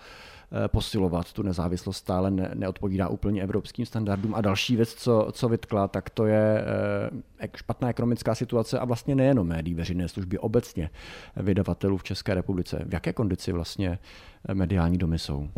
posilovat 0.67 1.33
tu 1.33 1.43
nezávislost 1.43 1.97
stále 1.97 2.31
ne, 2.31 2.51
neodpovídá 2.55 3.09
úplně 3.09 3.43
evropským 3.43 3.87
standardům. 3.87 4.35
A 4.35 4.41
další 4.41 4.77
věc, 4.77 4.95
co, 4.95 5.29
co 5.33 5.49
vytkla, 5.49 5.89
tak 5.89 6.11
to 6.11 6.27
je 6.27 6.65
eh, 7.41 7.49
špatná 7.57 7.89
ekonomická 7.89 8.35
situace 8.35 8.79
a 8.79 8.85
vlastně 8.85 9.15
nejenom 9.15 9.47
médií 9.47 9.75
veřejné 9.75 10.09
služby, 10.09 10.39
obecně 10.39 10.91
vydavatelů 11.37 11.97
v 11.97 12.05
České 12.05 12.35
republice. 12.35 12.85
V 12.87 12.93
jaké 12.93 13.13
kondici 13.13 13.53
vlastně 13.53 13.99
mediální 14.55 14.99
domy 14.99 15.19
jsou? 15.19 15.49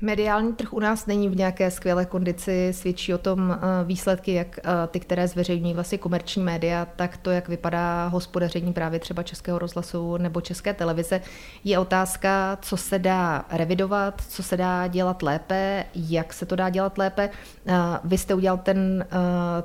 Mediální 0.00 0.52
trh 0.52 0.72
u 0.72 0.80
nás 0.80 1.06
není 1.06 1.28
v 1.28 1.36
nějaké 1.36 1.70
skvělé 1.70 2.06
kondici, 2.06 2.72
svědčí 2.72 3.14
o 3.14 3.18
tom 3.18 3.52
eh, 3.52 3.84
výsledky, 3.84 4.32
jak 4.32 4.58
eh, 4.58 4.70
ty, 4.86 5.00
které 5.00 5.28
zveřejňují 5.28 5.74
vlastně 5.74 5.98
komerční 5.98 6.42
média, 6.42 6.86
tak 6.96 7.16
to, 7.16 7.30
jak 7.30 7.48
vypadá 7.48 8.06
hospodaření 8.06 8.72
právě 8.72 9.00
třeba 9.00 9.22
Českého 9.22 9.58
rozhlasu 9.58 10.16
nebo 10.16 10.40
České 10.40 10.74
televize. 10.74 11.20
Je 11.64 11.78
otázka, 11.78 12.58
co 12.62 12.76
se 12.76 12.98
dá 12.98 13.44
revidovat, 13.50 14.22
co 14.28 14.42
se 14.42 14.56
dá 14.56 14.86
dělat 14.86 15.22
lépe, 15.22 15.84
jak 15.94 16.32
se 16.32 16.46
to 16.46 16.56
dá 16.56 16.70
dělat 16.70 16.98
lépe. 16.98 17.30
Eh, 17.66 17.74
vy 18.04 18.18
jste 18.18 18.34
udělal 18.34 18.58
ten, 18.58 19.06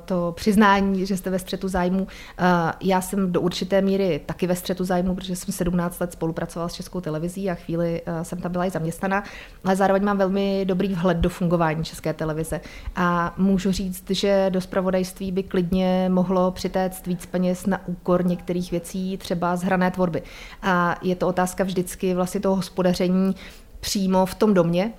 to 0.04 0.32
přiznání, 0.36 1.06
že 1.06 1.16
jste 1.16 1.30
ve 1.30 1.38
střetu 1.38 1.68
zájmu. 1.68 2.06
Já 2.80 3.00
jsem 3.00 3.32
do 3.32 3.40
určité 3.40 3.80
míry 3.80 4.20
taky 4.26 4.46
ve 4.46 4.56
střetu 4.56 4.84
zájmu, 4.84 5.14
protože 5.14 5.36
jsem 5.36 5.54
17 5.54 6.00
let 6.00 6.12
spolupracovala 6.12 6.68
s 6.68 6.72
Českou 6.72 7.00
televizí 7.00 7.50
a 7.50 7.54
chvíli 7.54 8.02
jsem 8.22 8.40
tam 8.40 8.52
byla 8.52 8.66
i 8.66 8.70
zaměstnaná, 8.70 9.24
ale 9.64 9.76
zároveň 9.76 10.04
mám 10.04 10.18
velmi 10.24 10.64
dobrý 10.64 10.94
vhled 10.94 11.16
do 11.16 11.28
fungování 11.28 11.84
České 11.84 12.12
televize. 12.12 12.60
A 12.96 13.34
můžu 13.36 13.72
říct, 13.72 14.10
že 14.10 14.46
do 14.50 14.60
spravodajství 14.60 15.32
by 15.32 15.42
klidně 15.42 16.08
mohlo 16.08 16.50
přitéct 16.50 17.06
víc 17.06 17.26
peněz 17.26 17.66
na 17.66 17.88
úkor 17.88 18.26
některých 18.26 18.70
věcí, 18.70 19.16
třeba 19.16 19.56
zhrané 19.56 19.90
tvorby. 19.90 20.22
A 20.62 20.96
je 21.02 21.16
to 21.16 21.28
otázka 21.28 21.64
vždycky 21.64 22.14
vlastně 22.14 22.40
toho 22.40 22.56
hospodaření 22.56 23.34
přímo 23.80 24.26
v 24.26 24.34
tom 24.34 24.54
domě, 24.54 24.92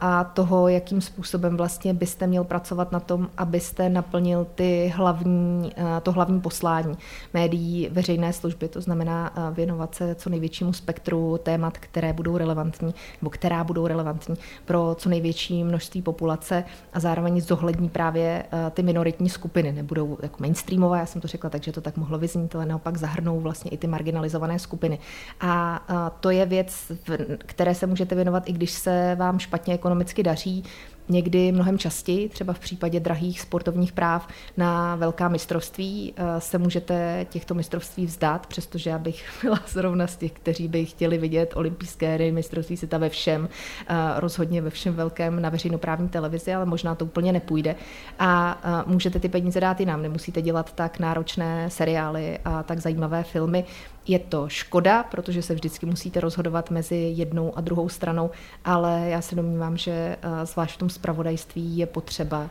a 0.00 0.24
toho, 0.24 0.68
jakým 0.68 1.00
způsobem 1.00 1.56
vlastně 1.56 1.94
byste 1.94 2.26
měl 2.26 2.44
pracovat 2.44 2.92
na 2.92 3.00
tom, 3.00 3.28
abyste 3.36 3.88
naplnil 3.88 4.46
ty 4.54 4.92
hlavní, 4.96 5.72
to 6.02 6.12
hlavní 6.12 6.40
poslání 6.40 6.96
médií 7.34 7.88
veřejné 7.92 8.32
služby, 8.32 8.68
to 8.68 8.80
znamená 8.80 9.32
věnovat 9.52 9.94
se 9.94 10.14
co 10.14 10.30
největšímu 10.30 10.72
spektru 10.72 11.38
témat, 11.42 11.78
které 11.78 12.12
budou 12.12 12.36
relevantní, 12.36 12.94
nebo 13.22 13.30
která 13.30 13.64
budou 13.64 13.86
relevantní 13.86 14.36
pro 14.64 14.96
co 14.98 15.08
největší 15.08 15.64
množství 15.64 16.02
populace 16.02 16.64
a 16.92 17.00
zároveň 17.00 17.40
zohlední 17.40 17.88
právě 17.88 18.44
ty 18.70 18.82
minoritní 18.82 19.28
skupiny. 19.28 19.72
Nebudou 19.72 20.18
jako 20.22 20.36
mainstreamové, 20.40 20.98
já 20.98 21.06
jsem 21.06 21.20
to 21.20 21.28
řekla, 21.28 21.50
takže 21.50 21.72
to 21.72 21.80
tak 21.80 21.96
mohlo 21.96 22.18
vyznít, 22.18 22.54
ale 22.54 22.66
naopak 22.66 22.96
zahrnou 22.96 23.40
vlastně 23.40 23.70
i 23.70 23.76
ty 23.76 23.86
marginalizované 23.86 24.58
skupiny. 24.58 24.98
A 25.40 25.80
to 26.20 26.30
je 26.30 26.46
věc, 26.46 26.92
které 27.38 27.74
se 27.74 27.86
můžete 27.86 28.14
věnovat, 28.14 28.48
i 28.48 28.52
když 28.52 28.70
se 28.70 29.16
vám 29.18 29.38
špatně 29.46 29.74
ekonomicky 29.74 30.22
daří, 30.22 30.64
někdy 31.08 31.52
mnohem 31.52 31.78
častěji, 31.78 32.28
třeba 32.28 32.52
v 32.52 32.58
případě 32.58 33.00
drahých 33.00 33.40
sportovních 33.40 33.92
práv 33.92 34.28
na 34.56 34.96
velká 34.96 35.28
mistrovství, 35.28 36.14
eh, 36.16 36.40
se 36.40 36.58
můžete 36.58 37.26
těchto 37.30 37.54
mistrovství 37.54 38.06
vzdát, 38.06 38.46
přestože 38.46 38.90
já 38.90 38.98
bych 38.98 39.24
byla 39.42 39.60
zrovna 39.68 40.06
z 40.06 40.16
těch, 40.16 40.32
kteří 40.32 40.68
by 40.68 40.84
chtěli 40.86 41.18
vidět 41.18 41.52
olympijské 41.56 42.14
hry, 42.14 42.32
mistrovství 42.32 42.76
světa 42.76 42.98
ve 42.98 43.08
všem, 43.08 43.48
eh, 43.88 43.94
rozhodně 44.16 44.62
ve 44.62 44.70
všem 44.70 44.94
velkém 44.94 45.42
na 45.42 45.48
veřejnoprávní 45.48 46.08
televizi, 46.08 46.54
ale 46.54 46.66
možná 46.66 46.94
to 46.94 47.04
úplně 47.04 47.32
nepůjde. 47.32 47.74
A 48.18 48.60
eh, 48.64 48.90
můžete 48.90 49.18
ty 49.18 49.28
peníze 49.28 49.60
dát 49.60 49.80
i 49.80 49.86
nám, 49.86 50.02
nemusíte 50.02 50.42
dělat 50.42 50.72
tak 50.72 50.98
náročné 50.98 51.70
seriály 51.70 52.38
a 52.44 52.62
tak 52.62 52.78
zajímavé 52.78 53.22
filmy. 53.22 53.64
Je 54.08 54.18
to 54.18 54.48
škoda, 54.48 55.02
protože 55.02 55.42
se 55.42 55.54
vždycky 55.54 55.86
musíte 55.86 56.20
rozhodovat 56.20 56.70
mezi 56.70 56.96
jednou 57.16 57.58
a 57.58 57.60
druhou 57.60 57.88
stranou, 57.88 58.30
ale 58.64 59.06
já 59.08 59.20
se 59.20 59.34
domnívám, 59.34 59.76
že 59.76 60.16
zvlášť 60.44 60.74
v 60.74 60.78
tom 60.78 60.90
spravodajství 60.90 61.78
je 61.78 61.86
potřeba 61.86 62.50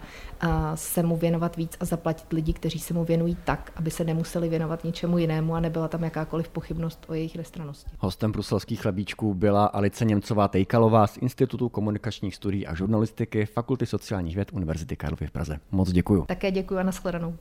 se 0.75 1.03
mu 1.03 1.17
věnovat 1.17 1.55
víc 1.55 1.77
a 1.79 1.85
zaplatit 1.85 2.33
lidi, 2.33 2.53
kteří 2.53 2.79
se 2.79 2.93
mu 2.93 3.05
věnují 3.05 3.37
tak, 3.43 3.71
aby 3.75 3.91
se 3.91 4.03
nemuseli 4.03 4.49
věnovat 4.49 4.83
ničemu 4.83 5.17
jinému 5.17 5.55
a 5.55 5.59
nebyla 5.59 5.87
tam 5.87 6.03
jakákoliv 6.03 6.49
pochybnost 6.49 7.05
o 7.07 7.13
jejich 7.13 7.35
nestranosti. 7.35 7.91
Hostem 7.99 8.31
bruselských 8.31 8.81
chlebíčků 8.81 9.33
byla 9.33 9.65
Alice 9.65 10.05
Němcová 10.05 10.47
Tejkalová 10.47 11.07
z 11.07 11.17
Institutu 11.17 11.69
komunikačních 11.69 12.35
studií 12.35 12.67
a 12.67 12.75
žurnalistiky 12.75 13.45
Fakulty 13.45 13.85
sociálních 13.85 14.35
věd 14.35 14.53
Univerzity 14.53 14.95
Karlovy 14.95 15.27
v 15.27 15.31
Praze. 15.31 15.59
Moc 15.71 15.91
děkuji. 15.91 16.25
Také 16.25 16.51
děkuji 16.51 16.77
a 16.77 16.83
nashledanou. 16.83 17.35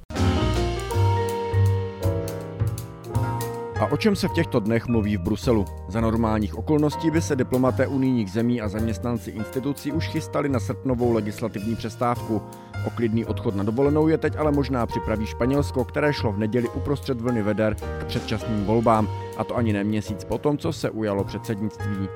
A 3.85 3.93
o 3.93 3.97
čem 3.97 4.17
se 4.17 4.29
v 4.29 4.33
těchto 4.33 4.61
dnech 4.61 4.87
mluví 4.87 5.17
v 5.17 5.21
Bruselu? 5.21 5.65
Za 5.89 6.01
normálních 6.01 6.59
okolností 6.59 7.11
by 7.11 7.23
se 7.23 7.37
diplomaté 7.37 7.87
unijních 7.87 8.31
zemí 8.31 8.61
a 8.61 8.69
zaměstnanci 8.69 9.31
institucí 9.31 9.93
už 9.93 10.09
chystali 10.09 10.49
na 10.49 10.61
srpnovou 10.61 11.13
legislativní 11.13 11.77
přestávku. 11.77 12.43
O 12.87 12.91
klidný 12.91 13.25
odchod 13.25 13.57
na 13.57 13.63
dovolenou 13.63 14.09
je 14.09 14.19
teď 14.19 14.37
ale 14.37 14.53
možná 14.53 14.87
připraví 14.87 15.27
Španělsko, 15.27 15.85
které 15.85 16.13
šlo 16.13 16.33
v 16.33 16.39
neděli 16.39 16.69
uprostřed 16.69 17.21
vlny 17.21 17.43
veder 17.43 17.75
k 17.75 18.05
předčasným 18.05 18.65
volbám, 18.65 19.09
a 19.37 19.45
to 19.45 19.57
ani 19.57 19.73
ne 19.73 19.85
měsíc 19.85 20.25
potom, 20.25 20.59
co 20.59 20.73
se 20.73 20.91
ujalo 20.91 21.25
předsednictví. 21.25 22.09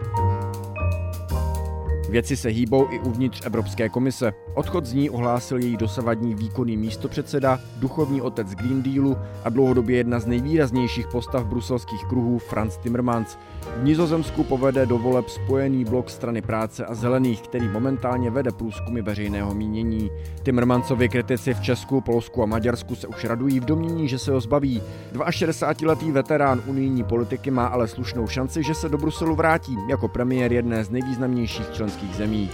Věci 2.08 2.36
se 2.36 2.48
hýbou 2.48 2.86
i 2.90 2.98
uvnitř 2.98 3.40
Evropské 3.46 3.88
komise. 3.88 4.32
Odchod 4.54 4.86
z 4.86 4.92
ní 4.92 5.10
ohlásil 5.10 5.58
její 5.58 5.76
dosavadní 5.76 6.34
výkonný 6.34 6.76
místopředseda, 6.76 7.58
duchovní 7.76 8.22
otec 8.22 8.54
Green 8.54 8.82
Dealu 8.82 9.16
a 9.44 9.48
dlouhodobě 9.48 9.96
jedna 9.96 10.20
z 10.20 10.26
nejvýraznějších 10.26 11.06
postav 11.06 11.46
bruselských 11.46 12.04
kruhů 12.04 12.38
Franz 12.38 12.76
Timmermans. 12.76 13.38
V 13.80 13.84
Nizozemsku 13.84 14.44
povede 14.44 14.86
do 14.86 14.98
voleb 14.98 15.28
spojený 15.28 15.84
blok 15.84 16.10
strany 16.10 16.42
práce 16.42 16.86
a 16.86 16.94
zelených, 16.94 17.42
který 17.42 17.68
momentálně 17.68 18.30
vede 18.30 18.50
průzkumy 18.50 19.02
veřejného 19.02 19.54
mínění. 19.54 20.10
Timmermansovi 20.42 21.08
kritici 21.08 21.54
v 21.54 21.60
Česku, 21.60 22.00
Polsku 22.00 22.42
a 22.42 22.46
Maďarsku 22.46 22.94
se 22.94 23.06
už 23.06 23.24
radují 23.24 23.60
v 23.60 23.64
domění, 23.64 24.08
že 24.08 24.18
se 24.18 24.32
ho 24.32 24.40
zbaví. 24.40 24.82
62-letý 25.14 26.12
veterán 26.12 26.62
unijní 26.66 27.04
politiky 27.04 27.50
má 27.50 27.66
ale 27.66 27.88
slušnou 27.88 28.26
šanci, 28.26 28.62
že 28.62 28.74
se 28.74 28.88
do 28.88 28.98
Bruselu 28.98 29.34
vrátí 29.34 29.76
jako 29.88 30.08
premiér 30.08 30.52
jedné 30.52 30.84
z 30.84 30.90
nejvýznamnějších 30.90 31.70
členských 31.70 31.97
zemí. 32.06 32.50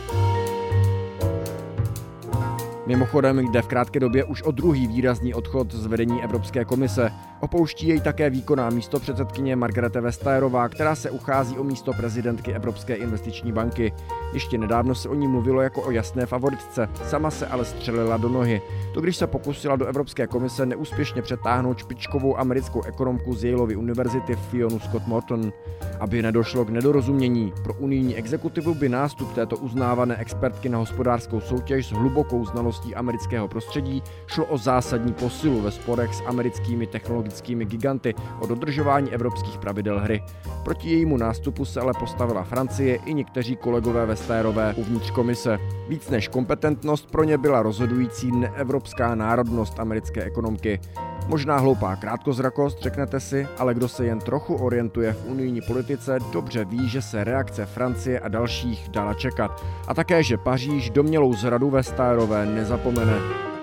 Mimochodem 2.87 3.39
jde 3.39 3.63
v 3.63 3.67
krátké 3.67 4.01
době 4.01 4.25
už 4.25 4.43
o 4.43 4.51
druhý 4.51 4.87
výrazný 4.87 5.35
odchod 5.35 5.75
z 5.75 5.87
vedení 5.87 6.23
Evropské 6.23 6.65
komise. 6.65 7.13
Opouští 7.45 7.89
jej 7.89 8.01
také 8.01 8.31
výkonná 8.31 8.71
místo 8.71 9.01
předsedkyně 9.01 9.57
Margarete 9.57 10.01
Vestagerová, 10.01 10.69
která 10.69 10.95
se 10.95 11.11
uchází 11.11 11.59
o 11.59 11.65
místo 11.65 11.93
prezidentky 11.93 12.53
Evropské 12.53 12.95
investiční 12.95 13.53
banky. 13.53 13.93
Ještě 14.33 14.59
nedávno 14.59 14.95
se 14.95 15.09
o 15.09 15.15
ní 15.15 15.29
mluvilo 15.29 15.63
jako 15.63 15.83
o 15.83 15.91
jasné 15.91 16.27
favoritce, 16.27 16.89
sama 17.05 17.31
se 17.31 17.47
ale 17.47 17.65
střelila 17.65 18.17
do 18.17 18.29
nohy. 18.29 18.63
To 18.95 19.01
když 19.01 19.17
se 19.17 19.27
pokusila 19.27 19.77
do 19.77 19.87
Evropské 19.87 20.27
komise 20.27 20.67
neúspěšně 20.67 21.23
přetáhnout 21.23 21.79
špičkovou 21.79 22.39
americkou 22.39 22.83
ekonomku 22.83 23.35
z 23.35 23.45
Yaleovy 23.45 23.77
univerzity 23.77 24.37
Fionu 24.37 24.81
Scott 24.81 25.07
Morton. 25.07 25.53
Aby 26.01 26.23
nedošlo 26.23 26.65
k 26.65 26.69
nedorozumění, 26.69 27.53
pro 27.63 27.75
unijní 27.75 28.17
exekutivu 28.17 28.75
by 28.75 28.89
nástup 28.89 29.35
této 29.35 29.57
uznávané 29.57 30.17
expertky 30.17 30.69
na 30.69 30.79
hospodářskou 30.79 31.41
soutěž 31.41 31.87
s 31.87 31.93
hlubokou 31.93 32.45
znalostí 32.45 32.95
amerického 32.95 33.49
prostředí 33.49 34.03
šlo 34.27 34.45
o 34.45 34.59
zásadní 34.59 35.13
posilu 35.13 35.61
ve 35.61 35.71
sporech 35.71 36.15
s 36.15 36.23
americkými 36.27 36.87
technologickými 36.87 37.34
giganty 37.43 38.15
o 38.41 38.47
dodržování 38.47 39.13
evropských 39.13 39.59
pravidel 39.59 40.01
hry. 40.01 40.23
Proti 40.65 40.91
jejímu 40.91 41.17
nástupu 41.17 41.65
se 41.65 41.81
ale 41.81 41.93
postavila 41.99 42.45
Francie 42.45 42.97
i 42.97 43.15
někteří 43.15 43.57
kolegové 43.57 44.07
Vestérové 44.07 44.75
uvnitř 44.75 45.11
komise. 45.11 45.59
Víc 45.89 46.11
než 46.11 46.29
kompetentnost 46.29 47.11
pro 47.11 47.25
ně 47.25 47.39
byla 47.39 47.63
rozhodující 47.63 48.33
neevropská 48.33 49.15
národnost 49.15 49.81
americké 49.81 50.25
ekonomky. 50.25 50.81
Možná 51.29 51.59
hloupá 51.59 51.97
krátkozrakost, 51.97 52.83
řeknete 52.83 53.21
si, 53.21 53.49
ale 53.59 53.75
kdo 53.75 53.89
se 53.89 54.07
jen 54.07 54.19
trochu 54.19 54.55
orientuje 54.55 55.13
v 55.13 55.27
unijní 55.27 55.61
politice, 55.61 56.19
dobře 56.33 56.65
ví, 56.65 56.89
že 56.89 57.03
se 57.03 57.25
reakce 57.25 57.67
Francie 57.67 58.21
a 58.21 58.29
dalších 58.29 58.89
dala 58.89 59.15
čekat. 59.15 59.65
A 59.89 59.95
také, 59.95 60.23
že 60.23 60.37
Paříž 60.37 60.91
domělou 60.91 61.35
zradu 61.35 61.71
ve 61.71 61.83
Stárové 61.83 62.47
nezapomene. 62.47 63.54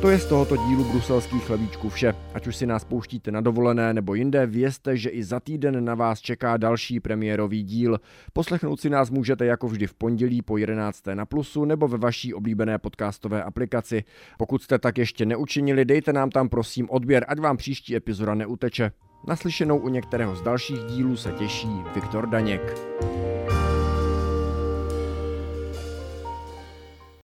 To 0.00 0.10
je 0.10 0.18
z 0.18 0.26
tohoto 0.26 0.56
dílu 0.56 0.84
bruselských 0.84 1.44
chlebíčků 1.44 1.88
vše. 1.88 2.14
Ať 2.34 2.46
už 2.46 2.56
si 2.56 2.66
nás 2.66 2.84
pouštíte 2.84 3.30
na 3.30 3.40
dovolené 3.40 3.94
nebo 3.94 4.14
jinde, 4.14 4.46
vězte, 4.46 4.96
že 4.96 5.10
i 5.10 5.24
za 5.24 5.40
týden 5.40 5.84
na 5.84 5.94
vás 5.94 6.20
čeká 6.20 6.56
další 6.56 7.00
premiérový 7.00 7.62
díl. 7.62 8.00
Poslechnout 8.32 8.80
si 8.80 8.90
nás 8.90 9.10
můžete 9.10 9.46
jako 9.46 9.68
vždy 9.68 9.86
v 9.86 9.94
pondělí 9.94 10.42
po 10.42 10.56
11. 10.56 11.06
na 11.14 11.26
plusu 11.26 11.64
nebo 11.64 11.88
ve 11.88 11.98
vaší 11.98 12.34
oblíbené 12.34 12.78
podcastové 12.78 13.42
aplikaci. 13.42 14.04
Pokud 14.38 14.62
jste 14.62 14.78
tak 14.78 14.98
ještě 14.98 15.26
neučinili, 15.26 15.84
dejte 15.84 16.12
nám 16.12 16.30
tam 16.30 16.48
prosím 16.48 16.90
odběr, 16.90 17.24
ať 17.28 17.38
vám 17.38 17.56
příští 17.56 17.96
epizoda 17.96 18.34
neuteče. 18.34 18.92
Naslyšenou 19.28 19.78
u 19.78 19.88
některého 19.88 20.36
z 20.36 20.42
dalších 20.42 20.80
dílů 20.80 21.16
se 21.16 21.32
těší 21.32 21.68
Viktor 21.94 22.28
Daněk. 22.28 22.78